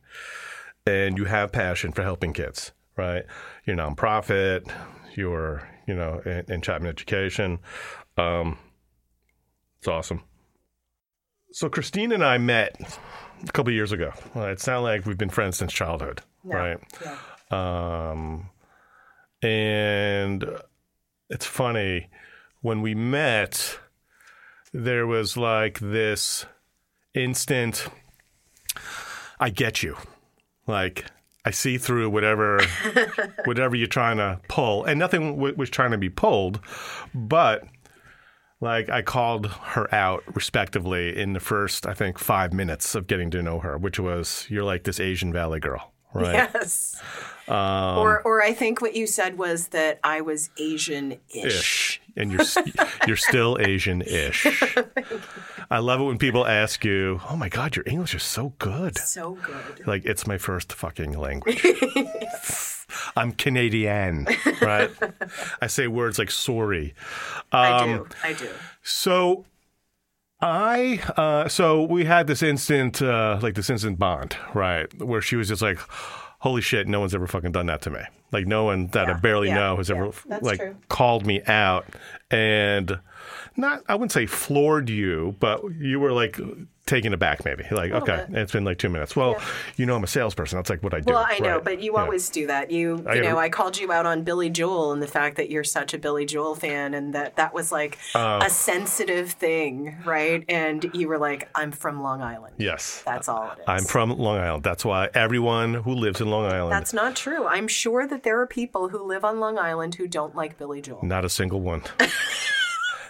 And 0.88 1.18
you 1.18 1.26
have 1.26 1.52
passion 1.52 1.92
for 1.92 2.02
helping 2.02 2.34
kids, 2.34 2.72
right? 2.98 3.26
Your 3.66 3.76
nonprofit, 3.76 4.72
your, 5.16 5.70
you 5.88 5.94
know, 5.94 6.20
in, 6.26 6.52
in 6.52 6.62
Chapman 6.62 6.90
Education. 6.90 7.60
Um, 8.18 8.58
it's 9.78 9.88
awesome. 9.88 10.24
So 11.52 11.70
Christine 11.70 12.12
and 12.12 12.24
I 12.24 12.40
met 12.40 12.76
a 13.48 13.52
couple 13.52 13.72
years 13.72 13.92
ago. 13.92 14.12
It 14.36 14.60
sounds 14.60 14.84
like 14.84 15.06
we've 15.06 15.18
been 15.18 15.30
friends 15.30 15.58
since 15.58 15.72
childhood, 15.72 16.22
right? 16.44 16.80
Yeah. 17.04 18.12
Um, 18.12 18.50
and 19.42 20.44
it's 21.30 21.46
funny. 21.46 22.10
When 22.62 22.82
we 22.82 22.94
met, 22.96 23.80
there 24.74 25.08
was 25.08 25.38
like 25.38 25.80
this 25.80 26.46
instant. 27.14 27.88
I 29.40 29.50
get 29.50 29.82
you, 29.82 29.96
like 30.68 31.06
I 31.46 31.52
see 31.52 31.78
through 31.78 32.10
whatever 32.10 32.60
whatever 33.46 33.76
you're 33.76 33.88
trying 33.88 34.18
to 34.18 34.40
pull, 34.48 34.84
and 34.84 35.00
nothing 35.00 35.36
w- 35.36 35.56
was 35.56 35.70
trying 35.70 35.92
to 35.92 35.98
be 35.98 36.10
pulled, 36.10 36.60
but 37.14 37.64
like 38.62 38.90
I 38.90 39.02
called 39.02 39.48
her 39.48 39.94
out 39.94 40.24
respectively 40.36 41.18
in 41.18 41.34
the 41.34 41.40
first, 41.40 41.88
I 41.88 41.94
think, 41.94 42.20
five 42.20 42.52
minutes 42.52 42.94
of 42.96 43.08
getting 43.08 43.32
to 43.32 43.42
know 43.42 43.60
her, 43.60 43.78
which 43.78 44.00
was 44.00 44.46
you're 44.50 44.66
like 44.66 44.84
this 44.84 45.00
Asian 45.00 45.32
Valley 45.32 45.62
girl, 45.62 45.94
right? 46.14 46.34
Yes. 46.54 47.02
Um, 47.48 47.98
or 47.98 48.22
or 48.22 48.44
I 48.44 48.54
think 48.54 48.80
what 48.82 48.96
you 48.96 49.08
said 49.08 49.38
was 49.38 49.70
that 49.70 50.00
I 50.04 50.22
was 50.22 50.52
Asian-ish. 50.58 51.46
ish, 51.46 52.02
and 52.16 52.32
you're 52.32 52.46
you're 53.08 53.18
still 53.18 53.58
Asian-ish. 53.60 54.46
I 55.72 55.80
love 55.80 56.00
it 56.00 56.04
when 56.04 56.20
people 56.20 56.46
ask 56.46 56.86
you, 56.86 57.20
"Oh 57.30 57.36
my 57.36 57.50
God, 57.50 57.76
your 57.76 57.86
English 57.88 58.14
is 58.14 58.22
so 58.24 58.54
good." 58.60 58.98
So 59.00 59.34
good. 59.42 59.88
Like 59.88 60.06
it's 60.06 60.28
my 60.28 60.38
first 60.38 60.74
fucking 60.74 61.14
language. 61.18 61.66
I'm 63.16 63.32
Canadian, 63.32 64.28
right? 64.62 64.92
I 65.62 65.68
say 65.68 65.88
words 65.88 66.18
like 66.20 66.32
sorry. 66.32 66.94
I 67.52 67.70
Um, 67.72 67.90
do. 67.90 68.08
I 68.24 68.34
do. 68.34 68.50
So 68.84 69.46
I 70.42 71.00
uh 71.18 71.50
so 71.50 71.84
we 71.84 72.06
had 72.06 72.28
this 72.28 72.42
instant 72.42 73.02
uh 73.02 73.40
like 73.42 73.56
this 73.56 73.70
instant 73.70 74.00
bond, 74.00 74.38
right? 74.54 74.92
Where 75.02 75.22
she 75.22 75.36
was 75.36 75.48
just 75.50 75.62
like 75.62 75.80
holy 76.40 76.62
shit, 76.62 76.88
no 76.88 77.02
one's 77.02 77.14
ever 77.14 77.28
fucking 77.28 77.52
done 77.52 77.66
that 77.66 77.82
to 77.82 77.90
me. 77.90 78.00
Like 78.32 78.48
no 78.48 78.64
one 78.64 78.88
that 78.88 79.10
I 79.10 79.14
barely 79.14 79.50
yeah, 79.50 79.56
know 79.56 79.78
has 79.78 79.92
ever 79.92 80.06
yeah, 80.06 80.12
that's 80.28 80.44
like 80.44 80.60
true. 80.60 80.78
called 80.88 81.26
me 81.26 81.42
out 81.48 81.86
and 82.32 83.00
not 83.58 83.84
I 83.90 83.96
wouldn't 83.96 84.12
say 84.14 84.26
floored 84.26 84.90
you, 84.90 85.36
but 85.40 85.62
you 85.78 86.00
were 86.00 86.14
like 86.14 86.40
taken 86.90 87.14
aback 87.14 87.46
maybe. 87.46 87.64
Like, 87.72 87.92
okay, 87.92 88.26
bit. 88.30 88.38
it's 88.42 88.52
been 88.52 88.66
like 88.66 88.78
2 88.80 88.90
minutes. 88.90 89.16
Well, 89.16 89.38
you 89.78 89.86
know 89.86 89.96
I'm 89.96 90.04
a 90.04 90.08
salesperson. 90.08 90.58
That's 90.58 90.70
like 90.70 90.84
what 90.84 90.94
I 90.94 91.00
do. 91.00 91.14
Well, 91.14 91.26
I 91.28 91.40
know, 91.40 91.56
right? 91.56 91.64
but 91.64 91.82
you 91.82 91.94
Yeah. 91.96 92.02
always 92.04 92.28
do 92.30 92.48
that. 92.48 92.72
You, 92.72 93.06
I 93.08 93.16
you 93.16 93.22
know, 93.22 93.38
I 93.38 93.50
called 93.50 93.78
you 93.80 93.92
out 93.92 94.06
on 94.06 94.24
Billy 94.24 94.50
Joel 94.50 94.92
and 94.92 95.02
the 95.02 95.08
fact 95.08 95.38
that 95.38 95.50
you're 95.50 95.64
such 95.64 95.94
a 95.94 95.98
Billy 95.98 96.26
Joel 96.26 96.56
fan, 96.56 96.94
and 96.94 97.14
that 97.16 97.36
that 97.38 97.54
was 97.54 97.72
like 97.72 97.98
Oh. 98.16 98.40
a 98.42 98.50
sensitive 98.50 99.32
thing, 99.32 99.96
right? 100.06 100.44
And 100.50 100.90
you 100.94 101.08
were 101.08 101.18
like, 101.20 101.48
"I'm 101.56 101.72
from 101.72 102.02
Long 102.02 102.22
Island." 102.22 102.56
Yes. 102.58 103.04
That's 103.06 103.30
all 103.30 103.52
it 103.52 103.60
is. 103.60 103.66
I'm 103.68 103.84
from 103.86 104.18
Long 104.18 104.38
Island. 104.40 104.64
That's 104.64 104.84
why 104.84 105.10
everyone 105.14 105.76
who 105.76 105.94
lives 105.94 106.20
in 106.22 106.30
Long 106.30 106.46
Island 106.46 106.72
That's 106.74 106.94
not 106.94 107.16
true. 107.16 107.46
I'm 107.48 107.68
sure 107.68 108.08
that 108.08 108.24
there 108.24 108.40
are 108.42 108.48
people 108.48 108.90
who 108.90 109.04
live 109.04 109.24
on 109.24 109.40
Long 109.40 109.58
Island 109.60 109.96
who 109.96 110.08
don't 110.08 110.36
like 110.36 110.58
Billy 110.58 110.82
Joel. 110.82 111.00
Not 111.04 111.24
a 111.24 111.30
single 111.30 111.62
one. 111.62 111.84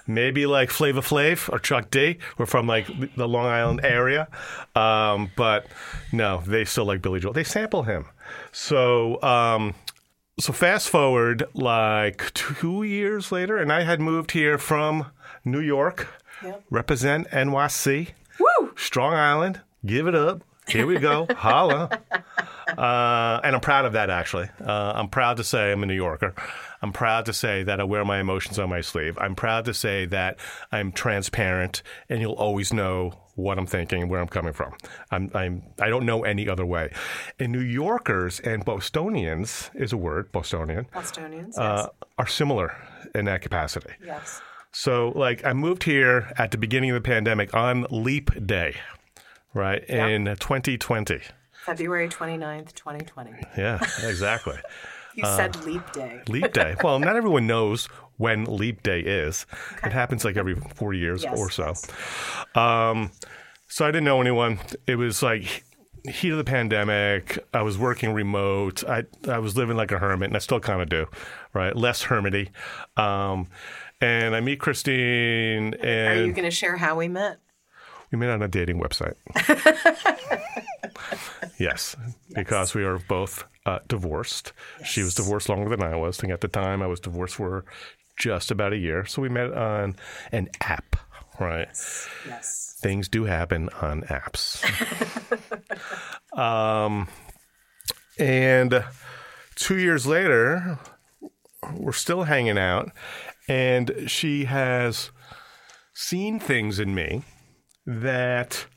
maybe 0.10 0.46
like 0.46 0.70
Flava 0.72 1.00
Flav 1.02 1.48
or 1.54 1.60
Chuck 1.60 1.90
D. 1.90 2.18
We're 2.38 2.46
from 2.48 2.68
like 2.68 2.88
the 3.16 3.28
Long 3.28 3.46
Island 3.46 3.82
area, 3.84 4.28
um, 4.76 5.32
but 5.38 5.68
no, 6.12 6.42
they 6.46 6.66
still 6.66 6.86
like 6.86 7.02
Billy 7.02 7.20
Joel. 7.22 7.32
They 7.34 7.44
sample 7.46 7.84
him. 7.84 8.06
So, 8.52 9.22
um, 9.22 9.76
so 10.40 10.52
fast 10.54 10.90
forward 10.90 11.44
like 11.54 12.34
two 12.34 12.84
years 12.84 13.32
later, 13.32 13.58
and 13.58 13.72
I 13.72 13.84
had 13.84 14.02
moved 14.02 14.32
here 14.32 14.58
from 14.58 15.06
New 15.46 15.62
York, 15.62 16.08
Yep. 16.44 16.64
represent 16.70 17.28
NYC, 17.32 18.10
Woo! 18.40 18.72
Strong 18.76 19.14
Island. 19.14 19.62
Give 19.86 20.08
it 20.08 20.16
up. 20.16 20.42
Here 20.68 20.86
we 20.86 20.98
go. 21.00 21.28
Holla. 21.36 21.90
Uh, 22.78 23.40
and 23.44 23.56
I'm 23.56 23.62
proud 23.62 23.86
of 23.86 23.94
that, 23.94 24.10
actually. 24.10 24.50
Uh, 24.64 24.94
I'm 24.96 25.10
proud 25.10 25.38
to 25.38 25.44
say 25.44 25.72
I'm 25.72 25.82
a 25.84 25.86
New 25.86 25.94
Yorker. 25.96 26.34
I'm 26.82 26.92
proud 26.92 27.26
to 27.26 27.34
say 27.34 27.64
that 27.64 27.80
I 27.80 27.84
wear 27.84 28.06
my 28.06 28.20
emotions 28.20 28.58
on 28.58 28.70
my 28.70 28.82
sleeve. 28.82 29.18
I'm 29.18 29.36
proud 29.36 29.66
to 29.66 29.74
say 29.74 30.06
that 30.08 30.38
I'm 30.72 30.92
transparent 30.92 31.84
and 32.08 32.22
you'll 32.22 32.34
always 32.34 32.72
know 32.74 33.14
what 33.36 33.58
I'm 33.58 33.66
thinking 33.66 34.04
and 34.04 34.12
where 34.12 34.22
I'm 34.22 34.28
coming 34.28 34.54
from. 34.54 34.74
I'm, 35.12 35.32
I'm, 35.34 35.64
I 35.80 35.90
don't 35.90 36.06
know 36.06 36.24
any 36.24 36.48
other 36.50 36.66
way. 36.66 36.94
And 37.40 37.52
New 37.52 37.60
Yorkers 37.60 38.40
and 38.40 38.64
Bostonians 38.66 39.72
is 39.74 39.94
a 39.94 39.98
word, 39.98 40.32
Bostonian, 40.32 40.88
Bostonians. 40.94 41.56
Yes. 41.58 41.58
uh, 41.58 41.88
are 42.18 42.28
similar 42.28 42.76
in 43.16 43.26
that 43.26 43.42
capacity. 43.42 43.94
yes. 44.06 44.42
So, 44.72 45.14
like, 45.16 45.44
I 45.44 45.54
moved 45.54 45.84
here 45.84 46.32
at 46.38 46.52
the 46.52 46.58
beginning 46.60 46.92
of 46.92 46.94
the 46.94 47.02
pandemic 47.02 47.56
on 47.56 47.88
Leap 47.90 48.46
Day, 48.46 48.76
right, 49.52 49.84
in 49.86 50.26
2020. 50.26 51.22
February 51.66 52.08
29th, 52.08 52.74
2020. 52.76 53.32
Yeah, 53.58 53.80
exactly. 54.04 54.58
You 55.20 55.26
said 55.36 55.64
leap 55.66 55.92
day. 55.94 56.22
Leap 56.28 56.54
Day. 56.54 56.76
Well, 56.84 57.00
not 57.00 57.16
everyone 57.16 57.48
knows 57.48 57.86
when 58.18 58.46
Leap 58.46 58.84
Day 58.84 59.00
is. 59.02 59.46
It 59.84 59.92
happens 59.92 60.26
like 60.26 60.36
every 60.38 60.56
four 60.76 60.94
years 60.94 61.24
Yes, 61.24 61.38
or 61.40 61.50
so. 61.50 61.68
yes. 61.68 61.88
Um, 62.56 63.12
so 63.68 63.86
I 63.86 63.90
didn't 63.92 64.06
know 64.06 64.20
anyone. 64.22 64.60
It 64.88 64.96
was 64.96 65.22
like 65.24 65.64
heat 66.10 66.32
of 66.32 66.38
the 66.38 66.44
pandemic. 66.44 67.38
I 67.54 67.62
was 67.62 67.78
working 67.78 68.14
remote. 68.14 68.84
I 68.88 69.04
I 69.28 69.40
was 69.40 69.56
living 69.58 69.78
like 69.78 69.92
a 69.92 70.00
hermit, 70.00 70.28
and 70.30 70.36
I 70.36 70.40
still 70.40 70.60
kind 70.60 70.82
of 70.82 70.90
do, 70.90 71.06
right? 71.54 71.76
Less 71.76 72.04
hermity. 72.06 72.50
Um, 72.98 73.48
and 74.02 74.36
I 74.36 74.40
meet 74.40 74.60
Christine, 74.60 75.76
Are 75.84 76.16
you 76.26 76.32
going 76.32 76.46
to 76.46 76.52
share 76.52 76.78
how 76.78 76.96
we 76.96 77.10
met? 77.10 77.40
We 78.12 78.18
met 78.18 78.30
on 78.30 78.42
a 78.42 78.48
dating 78.48 78.80
website. 78.80 79.16
yes, 81.60 81.96
because 82.34 82.74
we 82.74 82.84
are 82.84 82.98
both 82.98 83.44
uh, 83.66 83.80
divorced. 83.88 84.52
She 84.84 85.04
was 85.04 85.14
divorced 85.14 85.50
longer 85.50 85.70
than 85.70 85.84
I 85.84 85.96
was. 85.96 86.22
And 86.22 86.32
at 86.32 86.42
the 86.42 86.48
time, 86.48 86.82
I 86.82 86.88
was 86.88 87.00
divorced 87.00 87.36
for 87.36 87.66
just 88.18 88.52
about 88.52 88.74
a 88.74 88.78
year. 88.78 89.06
So 89.06 89.22
we 89.22 89.30
met 89.30 89.54
on 89.54 89.96
an 90.32 90.50
app, 90.62 90.96
right? 91.40 91.68
Yes. 92.28 92.78
Things 92.82 93.08
do 93.08 93.26
happen 93.26 93.70
on 93.82 94.02
apps. 94.04 94.64
um, 96.38 97.08
and 98.18 98.84
two 99.56 99.78
years 99.78 100.08
later, 100.08 100.80
we're 101.74 101.92
still 101.92 102.24
hanging 102.24 102.58
out. 102.58 102.92
And 103.48 104.06
she 104.08 104.46
has 104.46 105.12
seen 105.94 106.40
things 106.40 106.80
in 106.80 106.96
me 106.96 107.24
that 107.90 108.68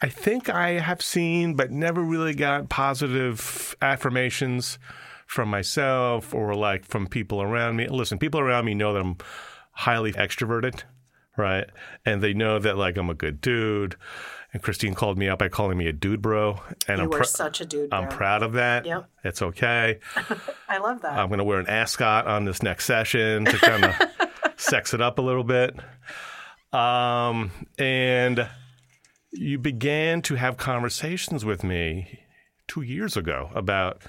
I 0.00 0.08
think 0.08 0.48
I 0.48 0.70
have 0.80 1.02
seen, 1.02 1.54
but 1.54 1.70
never 1.70 2.00
really 2.00 2.34
got 2.34 2.70
positive 2.70 3.76
affirmations 3.82 4.78
from 5.26 5.50
myself 5.50 6.32
or 6.34 6.54
like 6.54 6.84
from 6.86 7.06
people 7.06 7.42
around 7.42 7.76
me. 7.76 7.86
Listen, 7.88 8.18
people 8.18 8.40
around 8.40 8.64
me 8.64 8.74
know 8.74 8.94
that 8.94 9.00
I'm 9.02 9.18
highly 9.72 10.12
extroverted, 10.12 10.82
right? 11.36 11.66
And 12.06 12.22
they 12.22 12.32
know 12.32 12.58
that 12.58 12.78
like 12.78 12.96
I'm 12.96 13.10
a 13.10 13.14
good 13.14 13.40
dude. 13.42 13.96
And 14.52 14.62
Christine 14.62 14.94
called 14.94 15.16
me 15.16 15.28
up 15.28 15.38
by 15.38 15.48
calling 15.48 15.78
me 15.78 15.86
a 15.86 15.92
dude 15.92 16.20
bro, 16.22 16.60
and 16.88 16.98
You 16.98 17.04
I'm 17.04 17.10
were 17.10 17.18
pr- 17.18 17.24
such 17.24 17.60
a 17.60 17.64
dude. 17.66 17.92
I'm 17.94 18.08
proud 18.08 18.42
of 18.42 18.54
that. 18.54 18.84
Yep. 18.84 19.08
It's 19.22 19.42
okay. 19.42 20.00
I 20.68 20.78
love 20.78 21.02
that. 21.02 21.12
I'm 21.16 21.28
going 21.28 21.38
to 21.38 21.44
wear 21.44 21.60
an 21.60 21.68
ascot 21.68 22.26
on 22.26 22.46
this 22.46 22.60
next 22.60 22.86
session 22.86 23.44
to 23.44 23.56
kind 23.58 23.84
of 23.84 23.94
sex 24.56 24.92
it 24.92 25.00
up 25.00 25.18
a 25.18 25.22
little 25.22 25.44
bit. 25.44 25.76
Um, 26.72 27.50
and 27.78 28.48
you 29.32 29.58
began 29.58 30.22
to 30.22 30.34
have 30.36 30.56
conversations 30.56 31.44
with 31.44 31.64
me 31.64 32.20
two 32.68 32.82
years 32.82 33.16
ago 33.16 33.50
about, 33.54 34.02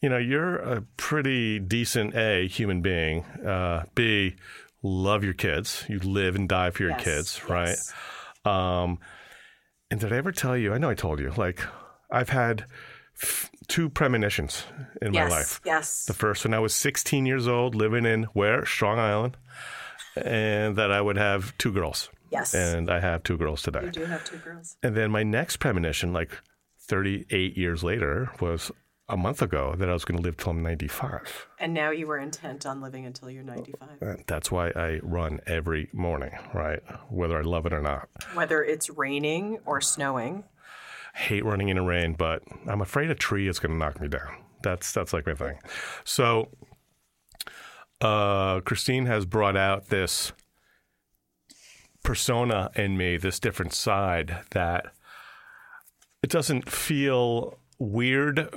you 0.00 0.08
know, 0.08 0.18
you're 0.18 0.56
a 0.56 0.82
pretty 0.96 1.58
decent 1.58 2.14
A, 2.14 2.48
human 2.48 2.82
being, 2.82 3.24
uh, 3.46 3.84
B, 3.94 4.34
love 4.82 5.24
your 5.24 5.34
kids. 5.34 5.84
You 5.88 5.98
live 6.00 6.34
and 6.34 6.48
die 6.48 6.70
for 6.70 6.82
your 6.82 6.92
Yes, 6.92 7.04
kids, 7.04 7.40
yes. 7.48 7.94
right? 8.44 8.82
Um, 8.82 8.98
and 9.90 10.00
did 10.00 10.12
I 10.12 10.16
ever 10.16 10.32
tell 10.32 10.56
you? 10.56 10.74
I 10.74 10.78
know 10.78 10.90
I 10.90 10.94
told 10.94 11.20
you. 11.20 11.32
Like, 11.36 11.60
I've 12.10 12.28
had 12.28 12.66
f- 13.22 13.50
two 13.68 13.88
premonitions 13.88 14.64
in 15.00 15.14
yes. 15.14 15.30
my 15.30 15.36
life. 15.36 15.60
Yes. 15.64 16.04
The 16.06 16.14
first 16.14 16.44
when 16.44 16.54
I 16.54 16.58
was 16.58 16.74
16 16.74 17.26
years 17.26 17.46
old, 17.46 17.74
living 17.74 18.04
in 18.04 18.24
where 18.34 18.66
Strong 18.66 18.98
Island, 18.98 19.36
and 20.16 20.76
that 20.76 20.90
I 20.92 21.00
would 21.00 21.16
have 21.16 21.56
two 21.58 21.72
girls. 21.72 22.10
Yes. 22.30 22.54
And 22.54 22.90
I 22.90 23.00
have 23.00 23.22
two 23.22 23.36
girls 23.36 23.62
today. 23.62 23.84
you 23.84 23.90
do 23.90 24.04
have 24.06 24.24
two 24.24 24.38
girls. 24.38 24.76
And 24.82 24.96
then 24.96 25.10
my 25.10 25.22
next 25.22 25.58
premonition, 25.58 26.12
like 26.12 26.30
38 26.80 27.56
years 27.56 27.84
later, 27.84 28.30
was 28.40 28.70
a 29.08 29.16
month 29.16 29.42
ago 29.42 29.74
that 29.76 29.88
I 29.88 29.92
was 29.92 30.04
going 30.04 30.16
to 30.16 30.22
live 30.22 30.36
till 30.36 30.50
I'm 30.52 30.62
95. 30.62 31.46
And 31.60 31.74
now 31.74 31.90
you 31.90 32.06
were 32.06 32.18
intent 32.18 32.64
on 32.66 32.80
living 32.80 33.04
until 33.06 33.30
you're 33.30 33.42
95. 33.44 34.24
That's 34.26 34.50
why 34.50 34.68
I 34.70 34.98
run 35.02 35.40
every 35.46 35.88
morning, 35.92 36.32
right? 36.54 36.80
Whether 37.10 37.38
I 37.38 37.42
love 37.42 37.66
it 37.66 37.72
or 37.72 37.82
not. 37.82 38.08
Whether 38.32 38.64
it's 38.64 38.88
raining 38.90 39.58
or 39.66 39.80
snowing. 39.80 40.44
hate 41.14 41.44
running 41.44 41.68
in 41.68 41.76
the 41.76 41.82
rain, 41.82 42.14
but 42.14 42.42
I'm 42.66 42.80
afraid 42.80 43.10
a 43.10 43.14
tree 43.14 43.46
is 43.46 43.58
going 43.58 43.72
to 43.72 43.78
knock 43.78 44.00
me 44.00 44.08
down. 44.08 44.42
That's 44.62 44.90
that's 44.92 45.12
like 45.12 45.26
my 45.26 45.34
thing. 45.34 45.58
So, 46.04 46.48
uh, 48.04 48.60
Christine 48.60 49.06
has 49.06 49.24
brought 49.24 49.56
out 49.56 49.88
this 49.88 50.32
persona 52.02 52.70
in 52.76 52.98
me, 52.98 53.16
this 53.16 53.40
different 53.40 53.72
side 53.72 54.40
that 54.50 54.92
it 56.22 56.28
doesn't 56.28 56.70
feel 56.70 57.58
weird. 57.78 58.50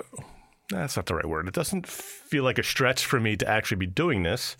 That's 0.69 0.97
not 0.97 1.05
the 1.05 1.15
right 1.15 1.25
word. 1.25 1.47
It 1.47 1.53
doesn't 1.53 1.88
feel 1.88 2.43
like 2.43 2.57
a 2.57 2.63
stretch 2.63 3.05
for 3.05 3.21
me 3.21 3.38
to 3.38 3.47
actually 3.47 3.77
be 3.77 3.86
doing 3.88 4.23
this 4.23 4.57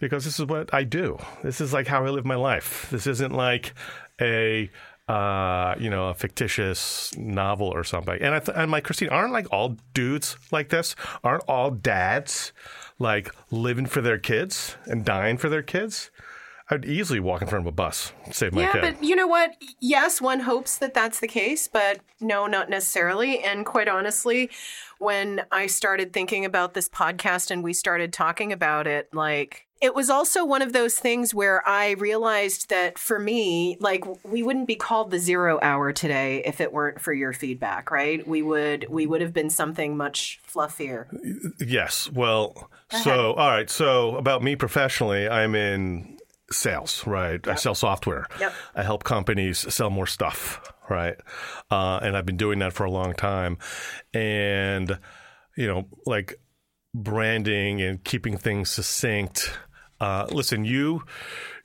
because 0.00 0.24
this 0.24 0.40
is 0.40 0.46
what 0.46 0.74
I 0.74 0.82
do. 0.82 1.16
This 1.44 1.60
is 1.60 1.72
like 1.72 1.86
how 1.86 2.04
I 2.04 2.10
live 2.10 2.26
my 2.26 2.34
life. 2.34 2.88
This 2.90 3.06
isn't 3.06 3.32
like 3.32 3.74
a 4.20 4.68
uh, 5.08 5.74
you 5.78 5.88
know 5.88 6.08
a 6.08 6.14
fictitious 6.14 7.16
novel 7.16 7.68
or 7.68 7.84
something. 7.84 8.20
And 8.20 8.34
I 8.34 8.40
th- 8.40 8.58
and 8.58 8.72
like 8.72 8.84
Christine, 8.84 9.08
aren't 9.08 9.32
like 9.32 9.46
all 9.52 9.76
dudes 9.94 10.36
like 10.50 10.68
this? 10.68 10.96
Aren't 11.22 11.44
all 11.44 11.70
dads 11.70 12.52
like 12.98 13.34
living 13.50 13.86
for 13.86 14.00
their 14.00 14.18
kids 14.18 14.76
and 14.86 15.04
dying 15.04 15.38
for 15.38 15.48
their 15.48 15.62
kids? 15.62 16.10
I'd 16.70 16.84
easily 16.84 17.18
walk 17.18 17.40
in 17.40 17.48
front 17.48 17.62
of 17.62 17.66
a 17.66 17.72
bus, 17.72 18.12
save 18.30 18.52
my 18.52 18.62
yeah, 18.62 18.72
kid. 18.72 18.80
but 18.82 19.02
you 19.02 19.16
know 19.16 19.26
what? 19.26 19.56
Yes, 19.80 20.20
one 20.20 20.40
hopes 20.40 20.76
that 20.78 20.92
that's 20.92 21.20
the 21.20 21.28
case, 21.28 21.66
but 21.66 22.00
no, 22.20 22.46
not 22.46 22.68
necessarily. 22.68 23.42
And 23.42 23.64
quite 23.64 23.88
honestly, 23.88 24.50
when 24.98 25.42
I 25.50 25.66
started 25.66 26.12
thinking 26.12 26.44
about 26.44 26.74
this 26.74 26.88
podcast 26.88 27.50
and 27.50 27.64
we 27.64 27.72
started 27.72 28.12
talking 28.12 28.52
about 28.52 28.86
it, 28.86 29.08
like 29.14 29.67
it 29.80 29.94
was 29.94 30.10
also 30.10 30.44
one 30.44 30.62
of 30.62 30.72
those 30.72 30.96
things 30.98 31.32
where 31.32 31.66
I 31.66 31.92
realized 31.92 32.70
that 32.70 32.98
for 32.98 33.18
me, 33.18 33.76
like 33.80 34.04
we 34.24 34.42
wouldn't 34.42 34.66
be 34.66 34.76
called 34.76 35.10
the 35.10 35.18
zero 35.18 35.58
hour 35.62 35.92
today 35.92 36.42
if 36.44 36.60
it 36.60 36.72
weren't 36.72 37.00
for 37.00 37.12
your 37.12 37.32
feedback, 37.32 37.90
right? 37.90 38.26
We 38.26 38.42
would 38.42 38.86
we 38.88 39.06
would 39.06 39.20
have 39.20 39.32
been 39.32 39.50
something 39.50 39.96
much 39.96 40.40
fluffier. 40.46 41.06
Yes. 41.60 42.10
Well, 42.10 42.70
so 42.90 43.34
all 43.34 43.50
right. 43.50 43.70
So 43.70 44.16
about 44.16 44.42
me 44.42 44.56
professionally, 44.56 45.28
I'm 45.28 45.54
in 45.54 46.18
sales, 46.50 47.06
right? 47.06 47.46
I 47.46 47.54
sell 47.54 47.74
software. 47.74 48.26
Yep. 48.40 48.52
I 48.74 48.82
help 48.82 49.04
companies 49.04 49.72
sell 49.72 49.90
more 49.90 50.06
stuff, 50.06 50.60
right? 50.88 51.16
Uh, 51.70 52.00
and 52.02 52.16
I've 52.16 52.26
been 52.26 52.36
doing 52.36 52.58
that 52.60 52.72
for 52.72 52.84
a 52.84 52.90
long 52.90 53.14
time, 53.14 53.58
and 54.12 54.98
you 55.56 55.66
know, 55.66 55.86
like 56.06 56.40
branding 56.94 57.80
and 57.82 58.02
keeping 58.02 58.36
things 58.36 58.70
succinct. 58.70 59.52
Uh, 60.00 60.26
listen, 60.30 60.64
you. 60.64 61.02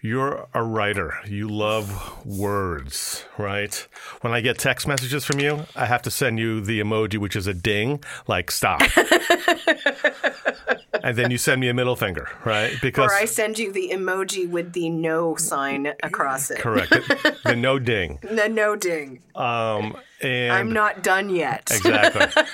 You're 0.06 0.50
a 0.54 0.62
writer. 0.62 1.14
You 1.26 1.48
love 1.48 2.26
words, 2.26 3.24
right? 3.38 3.74
When 4.20 4.34
I 4.34 4.42
get 4.42 4.58
text 4.58 4.86
messages 4.86 5.24
from 5.24 5.40
you, 5.40 5.66
I 5.78 5.86
have 5.86 6.02
to 6.02 6.12
send 6.12 6.40
you 6.40 6.60
the 6.60 6.82
emoji, 6.82 7.18
which 7.18 7.38
is 7.38 7.48
a 7.48 7.54
ding, 7.54 8.04
like 8.28 8.52
stop. 8.52 8.82
and 11.04 11.18
then 11.18 11.32
you 11.32 11.38
send 11.38 11.62
me 11.62 11.70
a 11.70 11.74
middle 11.74 11.96
finger, 11.96 12.28
right? 12.44 12.74
Because 12.82 13.12
Or 13.12 13.16
I 13.16 13.24
send 13.24 13.58
you 13.58 13.72
the 13.72 13.92
emoji 13.94 14.50
with 14.50 14.74
the 14.74 14.90
no 14.90 15.38
sign 15.38 15.94
across 16.04 16.52
it. 16.52 16.60
correct, 16.60 16.90
the, 16.90 17.38
the 17.46 17.56
no 17.56 17.80
ding. 17.80 18.20
The 18.24 18.50
no 18.50 18.76
ding. 18.76 19.22
Um, 19.36 19.96
and 20.22 20.52
I'm 20.52 20.74
not 20.74 21.02
done 21.02 21.30
yet. 21.30 21.72
exactly. 21.72 22.44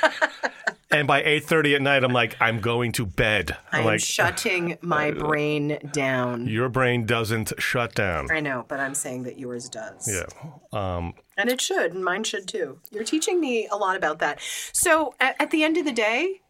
and 0.91 1.07
by 1.07 1.21
eight 1.23 1.43
thirty 1.45 1.75
at 1.75 1.81
night, 1.81 2.03
I'm 2.03 2.13
like, 2.13 2.35
I'm 2.39 2.59
going 2.59 2.91
to 2.93 3.05
bed. 3.05 3.55
I'm 3.71 3.79
I'm 3.81 3.85
like, 3.85 3.99
shutting 3.99 4.77
my 4.81 5.11
brain 5.25 5.77
down. 5.91 6.47
your 6.47 6.69
brain 6.69 7.05
doesn't 7.05 7.53
shut 7.59 7.93
down. 7.95 8.29
I 8.31 8.39
know, 8.39 8.65
but 8.67 8.79
I'm 8.79 8.93
saying 8.95 9.23
that 9.23 9.37
yours 9.39 9.69
does. 9.69 10.07
Yeah. 10.11 10.25
Um, 10.73 11.13
And 11.37 11.49
it 11.49 11.61
should, 11.61 11.93
and 11.93 12.03
mine 12.03 12.23
should 12.23 12.47
too. 12.47 12.79
You're 12.91 13.03
teaching 13.03 13.39
me 13.39 13.67
a 13.71 13.75
lot 13.75 13.95
about 13.95 14.19
that. 14.19 14.39
So 14.73 15.13
at, 15.19 15.35
at 15.39 15.51
the 15.51 15.63
end 15.63 15.77
of 15.77 15.85
the 15.85 15.91
day, 15.91 16.41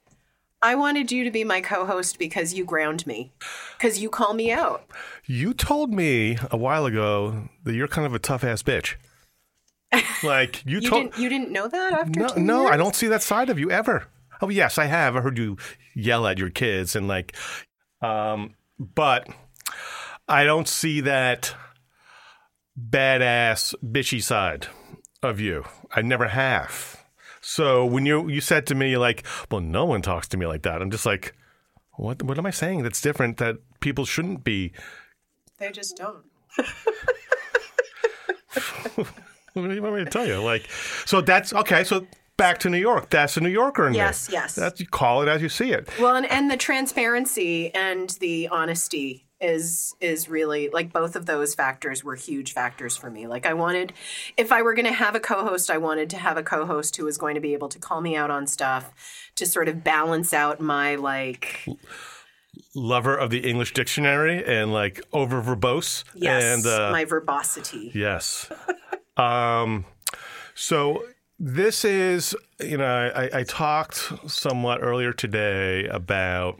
I 0.62 0.76
wanted 0.76 1.12
you 1.12 1.24
to 1.24 1.32
be 1.32 1.44
my 1.44 1.62
co 1.62 1.86
host 1.86 2.18
because 2.20 2.54
you 2.54 2.66
ground 2.66 3.06
me, 3.08 3.32
because 3.78 4.00
you 4.00 4.10
call 4.10 4.34
me 4.34 4.52
out. 4.52 4.86
you 5.26 5.54
told 5.54 5.94
me 5.94 6.38
a 6.52 6.58
while 6.58 6.86
ago 6.86 7.50
that 7.64 7.74
you're 7.76 7.88
kind 7.88 8.06
of 8.06 8.14
a 8.14 8.20
tough 8.20 8.44
ass 8.44 8.64
bitch. 8.64 8.96
Like 10.24 10.64
you, 10.66 10.80
You 10.80 10.90
told. 10.90 11.04
didn't, 11.12 11.18
you 11.18 11.30
didn't 11.30 11.52
know 11.52 11.68
that 11.68 11.94
after 11.94 12.20
No, 12.20 12.28
no, 12.36 12.68
I 12.68 12.76
don't 12.78 12.94
see 12.96 13.08
that 13.08 13.22
side 13.24 13.50
of 13.50 13.58
you 13.58 13.72
ever. 13.72 14.08
Oh 14.42 14.50
yes, 14.50 14.78
I 14.78 14.86
have. 14.86 15.16
I 15.16 15.22
heard 15.22 15.38
you 15.38 15.58
yell 15.96 16.28
at 16.28 16.38
your 16.38 16.50
kids 16.50 16.96
and 16.96 17.08
like, 17.08 17.36
um, 18.02 18.56
but 18.80 19.28
I 20.28 20.44
don't 20.44 20.68
see 20.68 21.02
that 21.02 21.54
badass 22.80 23.76
bitchy 23.84 24.24
side 24.24 24.68
of 25.22 25.40
you. 25.40 25.66
I 25.92 26.02
never 26.02 26.28
have. 26.28 27.04
So 27.42 27.86
when 27.86 28.06
you 28.06 28.30
you 28.30 28.42
said 28.42 28.66
to 28.68 28.76
me 28.76 28.98
like, 28.98 29.26
well, 29.52 29.62
no 29.62 29.86
one 29.86 30.02
talks 30.02 30.28
to 30.30 30.38
me 30.38 30.46
like 30.46 30.64
that. 30.64 30.82
I'm 30.82 30.92
just 30.92 31.06
like, 31.06 31.36
what 31.94 32.24
what 32.24 32.38
am 32.38 32.46
I 32.46 32.52
saying 32.52 32.84
that's 32.84 33.02
different 33.02 33.38
that 33.38 33.58
people 33.80 34.06
shouldn't 34.06 34.44
be? 34.44 34.74
They 35.58 35.72
just 35.72 35.98
don't. 35.98 36.26
What 39.54 39.68
do 39.68 39.74
you 39.74 39.82
want 39.82 39.96
me 39.96 40.04
to 40.04 40.10
tell 40.10 40.28
you? 40.28 40.42
Like, 40.42 40.70
so 41.06 41.22
that's 41.22 41.54
okay. 41.54 41.84
So 41.84 42.06
back 42.40 42.58
to 42.60 42.70
New 42.72 42.80
York. 42.80 43.12
That's 43.12 43.38
a 43.38 43.42
New 43.42 43.50
Yorker 43.50 43.88
in 43.88 43.94
Yes, 43.94 44.28
me. 44.30 44.34
yes. 44.34 44.56
That's 44.56 44.80
you 44.80 44.88
call 44.88 45.22
it 45.22 45.28
as 45.28 45.42
you 45.44 45.50
see 45.50 45.72
it. 45.72 45.88
Well, 46.00 46.16
and, 46.16 46.26
and 46.26 46.50
the 46.50 46.58
transparency 46.58 47.74
and 47.76 48.10
the 48.20 48.48
honesty 48.48 49.28
is 49.42 49.96
is 50.02 50.28
really 50.28 50.68
like 50.68 50.92
both 50.92 51.16
of 51.16 51.26
those 51.26 51.56
factors 51.56 52.04
were 52.04 52.16
huge 52.16 52.52
factors 52.54 52.98
for 52.98 53.10
me. 53.10 53.26
Like 53.28 53.46
I 53.46 53.54
wanted 53.54 53.94
if 54.36 54.52
I 54.52 54.62
were 54.64 54.74
going 54.74 54.86
to 54.88 54.92
have 54.92 55.16
a 55.16 55.20
co-host, 55.22 55.70
I 55.72 55.78
wanted 55.78 56.10
to 56.10 56.18
have 56.18 56.36
a 56.38 56.44
co-host 56.44 56.98
who 56.98 57.06
was 57.06 57.18
going 57.18 57.36
to 57.36 57.42
be 57.42 57.54
able 57.54 57.70
to 57.70 57.80
call 57.80 58.02
me 58.02 58.18
out 58.18 58.32
on 58.32 58.48
stuff 58.48 58.92
to 59.36 59.46
sort 59.46 59.70
of 59.70 59.82
balance 59.84 60.34
out 60.34 60.60
my 60.60 60.96
like 60.96 61.66
Lover 62.76 63.16
of 63.16 63.30
the 63.30 63.40
English 63.50 63.74
dictionary 63.74 64.44
and 64.46 64.74
like 64.74 65.02
over 65.14 65.42
verbose. 65.42 66.04
yes, 66.14 66.44
And 66.44 66.66
uh, 66.66 66.92
my 66.92 67.06
verbosity. 67.06 67.92
yes. 67.96 68.50
um, 69.18 69.86
so 70.54 71.02
this 71.40 71.86
is, 71.86 72.36
you 72.60 72.78
know, 72.78 73.12
I, 73.16 73.40
I 73.40 73.44
talked 73.44 74.12
somewhat 74.30 74.84
earlier 74.84 75.14
today 75.14 75.86
about 75.86 76.60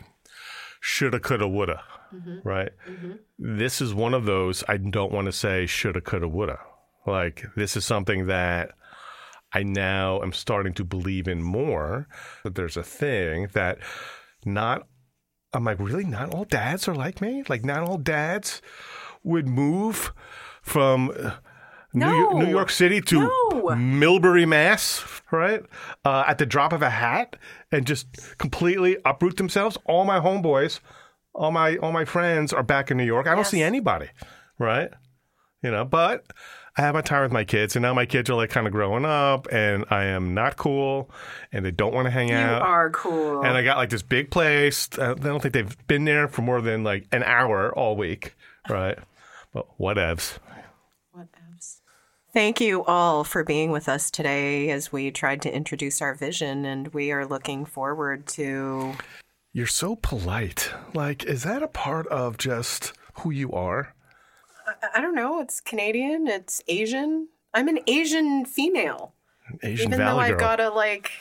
shoulda, 0.80 1.20
coulda, 1.20 1.48
woulda, 1.48 1.84
mm-hmm. 2.14 2.48
right? 2.48 2.72
Mm-hmm. 2.90 3.12
This 3.58 3.82
is 3.82 3.94
one 3.94 4.14
of 4.14 4.26
those 4.26 4.64
I 4.68 4.78
don't 4.78 5.12
want 5.12 5.26
to 5.26 5.34
say 5.34 5.66
shoulda, 5.66 6.02
coulda, 6.02 6.28
woulda. 6.28 6.60
Like 7.06 7.46
this 7.56 7.76
is 7.76 7.86
something 7.86 8.28
that 8.28 8.72
I 9.52 9.64
now 9.64 10.22
am 10.22 10.32
starting 10.32 10.74
to 10.76 10.84
believe 10.84 11.28
in 11.28 11.42
more. 11.42 12.08
That 12.44 12.56
there's 12.56 12.78
a 12.78 12.84
thing 12.84 13.50
that 13.54 13.80
not. 14.46 14.88
I'm 15.52 15.64
like, 15.64 15.80
really? 15.80 16.06
Not 16.06 16.34
all 16.34 16.46
dads 16.46 16.88
are 16.88 16.94
like 16.94 17.22
me. 17.22 17.44
Like, 17.50 17.66
not 17.66 17.82
all 17.82 17.98
dads 17.98 18.62
would 19.24 19.48
move 19.48 20.14
from 20.62 21.12
New, 21.94 22.06
York. 22.12 22.34
New 22.36 22.50
York 22.50 22.70
City 22.70 23.02
to 23.02 23.20
No. 23.22 23.50
Millbury, 23.76 24.48
Mass, 24.48 25.04
right? 25.32 25.64
Uh, 26.06 26.24
at 26.28 26.38
the 26.38 26.46
drop 26.46 26.72
of 26.74 26.82
a 26.82 26.90
hat, 26.90 27.36
and 27.72 27.86
just 27.86 28.38
completely 28.38 28.98
uproot 29.06 29.38
themselves. 29.38 29.78
All 29.86 30.06
my 30.06 30.20
homeboys, 30.20 30.80
all 31.34 31.52
my 31.52 31.78
all 31.78 31.92
my 31.92 32.06
friends 32.06 32.54
are 32.54 32.64
back 32.64 32.92
in 32.92 32.98
New 32.98 33.06
York. 33.06 33.26
I 33.28 33.32
don't 33.32 33.40
Yes. 33.40 33.50
see 33.52 33.64
anybody, 33.64 34.10
right? 34.60 34.90
You 35.64 35.72
know, 35.72 35.84
but 35.84 36.26
I 36.78 36.82
have 36.84 36.94
my 36.94 37.02
time 37.02 37.24
with 37.24 37.32
my 37.32 37.44
kids, 37.44 37.76
and 37.76 37.82
now 37.84 37.94
my 37.94 38.06
kids 38.06 38.30
are 38.30 38.36
like 38.36 38.50
kind 38.52 38.66
of 38.68 38.72
growing 38.72 39.04
up, 39.04 39.48
and 39.52 39.84
I 39.90 40.06
am 40.06 40.34
not 40.34 40.56
cool, 40.58 41.10
and 41.52 41.66
they 41.66 41.72
don't 41.72 41.94
want 41.94 42.06
to 42.06 42.12
hang 42.12 42.30
You 42.30 42.36
out. 42.36 42.62
You 42.62 42.68
are 42.68 42.90
cool. 42.92 43.42
And 43.44 43.58
I 43.58 43.64
got 43.64 43.78
like 43.78 43.90
this 43.90 44.04
big 44.04 44.30
place. 44.32 44.88
I 44.98 45.16
don't 45.16 45.42
think 45.42 45.54
they've 45.54 45.88
been 45.88 46.06
there 46.06 46.28
for 46.28 46.44
more 46.44 46.62
than 46.62 46.84
like 46.84 47.08
an 47.12 47.24
hour 47.24 47.74
all 47.76 47.96
week, 47.98 48.36
right? 48.70 48.98
But. 49.54 49.66
Whatevs. 49.80 50.38
Thank 52.40 52.62
you 52.62 52.86
all 52.86 53.26
for 53.26 53.44
being 53.44 53.70
with 53.70 53.90
us 53.90 54.10
today 54.10 54.70
as 54.70 54.94
we 54.94 55.12
tried 55.12 55.42
to 55.42 55.54
introduce 55.54 56.02
our 56.02 56.16
vision, 56.16 56.64
and 56.64 56.88
we 56.94 57.12
are 57.12 57.26
looking 57.26 57.66
forward 57.66 58.28
to 58.28 58.94
You're 59.52 59.68
so 59.68 59.98
polite. 59.98 60.72
Like, 60.94 61.26
is 61.26 61.44
that 61.44 61.62
a 61.62 61.68
part 61.68 62.08
of 62.08 62.38
just 62.38 62.94
who 63.16 63.32
you 63.32 63.52
are? 63.52 63.94
I 64.96 65.02
don't 65.02 65.16
know. 65.16 65.42
It's 65.42 65.60
Canadian. 65.60 66.28
It's 66.28 66.62
Asian. 66.70 67.28
I'm 67.54 67.68
an 67.68 67.80
Asian 67.88 68.46
female, 68.46 69.12
Asian 69.62 69.88
even 69.88 70.00
though 70.00 70.18
I've 70.18 70.38
girl. 70.38 70.40
got 70.40 70.60
a 70.62 70.70
like 70.70 71.12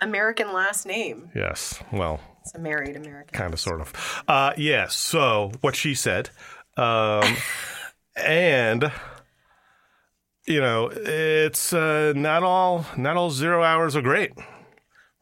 American 0.00 0.52
last 0.52 0.86
name. 0.86 1.32
yes. 1.34 1.82
Well, 1.90 2.20
It's 2.42 2.54
a 2.54 2.60
married 2.60 2.94
American. 2.94 3.36
kind 3.36 3.52
of, 3.52 3.58
sort 3.58 3.80
of. 3.80 4.22
Uh, 4.28 4.52
yes. 4.56 4.94
so 4.94 5.50
what 5.60 5.74
she 5.74 5.92
said, 5.96 6.30
um, 6.76 7.36
and 8.14 8.92
you 10.50 10.60
know, 10.60 10.90
it's 10.92 11.72
uh, 11.72 12.12
not 12.16 12.42
all 12.42 12.84
not 12.96 13.16
all 13.16 13.30
zero 13.30 13.62
hours 13.62 13.94
are 13.96 14.02
great, 14.02 14.32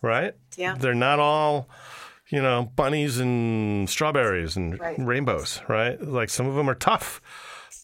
right? 0.03 0.35
Yeah. 0.57 0.75
They're 0.79 0.95
not 0.95 1.19
all. 1.21 1.69
You 2.31 2.43
know, 2.43 2.71
bunnies 2.77 3.19
and 3.19 3.89
strawberries 3.89 4.55
and 4.55 4.79
Right. 4.79 4.97
rainbows, 4.99 5.63
right? 5.67 5.99
Like 5.99 6.29
some 6.29 6.47
of 6.47 6.57
them 6.57 6.69
are 6.69 6.75
tough, 6.75 7.23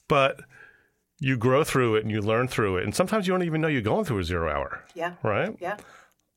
but 0.06 0.38
you 1.18 1.38
grow 1.38 1.64
through 1.64 1.96
it 1.96 2.02
and 2.04 2.10
you 2.10 2.20
learn 2.20 2.46
through 2.48 2.76
it. 2.76 2.84
And 2.84 2.94
sometimes 2.94 3.26
you 3.26 3.32
don't 3.32 3.42
even 3.44 3.62
know 3.62 3.68
you're 3.68 3.80
going 3.80 4.04
through 4.04 4.18
a 4.18 4.24
zero 4.24 4.50
hour, 4.52 4.84
Yeah. 4.94 5.14
right? 5.22 5.56
Yeah. 5.60 5.78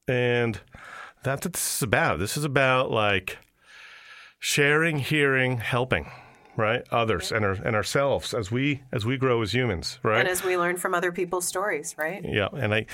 And 0.07 0.61
that's 1.23 1.45
what 1.45 1.51
this 1.51 1.75
is 1.75 1.83
about. 1.83 2.19
This 2.19 2.37
is 2.37 2.45
about 2.45 2.91
like 2.91 3.39
sharing, 4.39 4.99
hearing, 4.99 5.57
helping, 5.57 6.09
right? 6.57 6.83
Others 6.91 7.31
and 7.31 7.45
our, 7.45 7.51
and 7.51 7.75
ourselves 7.75 8.33
as 8.33 8.51
we 8.51 8.83
as 8.91 9.05
we 9.05 9.15
grow 9.17 9.41
as 9.41 9.53
humans, 9.53 9.99
right? 10.03 10.19
And 10.19 10.27
as 10.27 10.43
we 10.43 10.57
learn 10.57 10.75
from 10.75 10.93
other 10.93 11.11
people's 11.11 11.47
stories, 11.47 11.95
right? 11.97 12.25
yeah, 12.25 12.49
and 12.51 12.73
I 12.73 12.87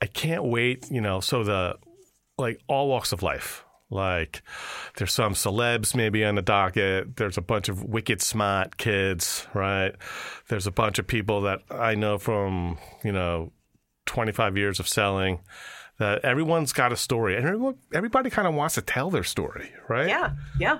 I 0.00 0.06
can't 0.06 0.44
wait, 0.44 0.90
you 0.90 1.00
know, 1.00 1.20
so 1.20 1.44
the 1.44 1.76
like 2.38 2.60
all 2.66 2.88
walks 2.88 3.12
of 3.12 3.22
life. 3.22 3.64
Like 3.90 4.42
there's 4.96 5.12
some 5.12 5.34
celebs 5.34 5.94
maybe 5.94 6.24
on 6.24 6.34
the 6.34 6.42
docket. 6.42 7.16
There's 7.16 7.36
a 7.36 7.42
bunch 7.42 7.68
of 7.68 7.84
wicked 7.84 8.22
smart 8.22 8.78
kids, 8.78 9.46
right? 9.52 9.92
There's 10.48 10.66
a 10.66 10.72
bunch 10.72 10.98
of 10.98 11.06
people 11.06 11.42
that 11.42 11.60
I 11.70 11.94
know 11.94 12.16
from, 12.16 12.78
you 13.04 13.12
know, 13.12 13.52
25 14.06 14.56
years 14.56 14.80
of 14.80 14.88
selling 14.88 15.40
that 15.98 16.24
everyone's 16.24 16.72
got 16.72 16.90
a 16.90 16.96
story 16.96 17.36
and 17.36 17.44
everyone, 17.44 17.76
everybody 17.92 18.30
kind 18.30 18.48
of 18.48 18.54
wants 18.54 18.76
to 18.76 18.82
tell 18.82 19.10
their 19.10 19.22
story, 19.22 19.70
right? 19.88 20.08
Yeah. 20.08 20.32
Yeah. 20.58 20.78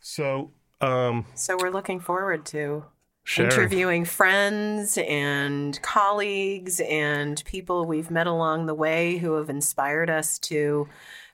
So, 0.00 0.52
um, 0.80 1.26
So 1.34 1.56
we're 1.60 1.70
looking 1.70 2.00
forward 2.00 2.44
to 2.46 2.84
sharing. 3.24 3.50
interviewing 3.52 4.04
friends 4.04 4.98
and 4.98 5.80
colleagues 5.82 6.80
and 6.80 7.42
people 7.44 7.84
we've 7.84 8.10
met 8.10 8.26
along 8.26 8.66
the 8.66 8.74
way 8.74 9.18
who 9.18 9.34
have 9.34 9.50
inspired 9.50 10.08
us 10.10 10.38
to 10.40 10.88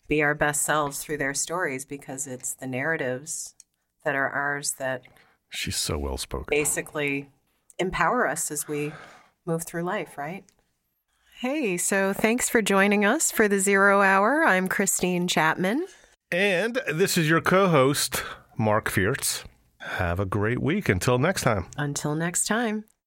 be 0.09 0.23
our 0.23 0.35
best 0.35 0.63
selves 0.63 0.99
through 1.03 1.19
their 1.19 1.35
stories 1.35 1.85
because 1.85 2.27
it's 2.27 2.55
the 2.55 2.67
narratives 2.67 3.55
that 4.05 4.15
are 4.15 4.29
ours 4.29 4.73
that 4.79 5.03
She's 5.51 5.77
so 5.77 5.97
well 5.99 6.17
spoken. 6.19 6.47
basically 6.51 7.31
empower 7.79 8.29
us 8.29 8.51
as 8.51 8.67
we 8.69 8.93
move 9.47 9.65
through 9.65 9.83
life, 9.83 10.17
right? 10.19 10.45
Hey, 11.41 11.77
so 11.77 12.13
thanks 12.13 12.49
for 12.49 12.63
joining 12.63 13.05
us 13.05 13.31
for 13.31 13.49
the 13.49 13.59
Zero 13.61 14.01
Hour. 14.03 14.45
I'm 14.45 14.69
Christine 14.69 15.27
Chapman. 15.29 15.87
And 16.31 16.81
this 16.93 17.17
is 17.19 17.29
your 17.29 17.41
co 17.41 17.69
host, 17.69 18.23
Marc 18.57 18.91
Fierz. 18.91 19.45
Have 19.79 20.19
a 20.19 20.25
great 20.25 20.61
week. 20.61 20.89
Until 20.89 21.19
next 21.19 21.43
time. 21.43 21.67
Until 21.77 22.15
next 22.15 22.47
time. 22.47 22.85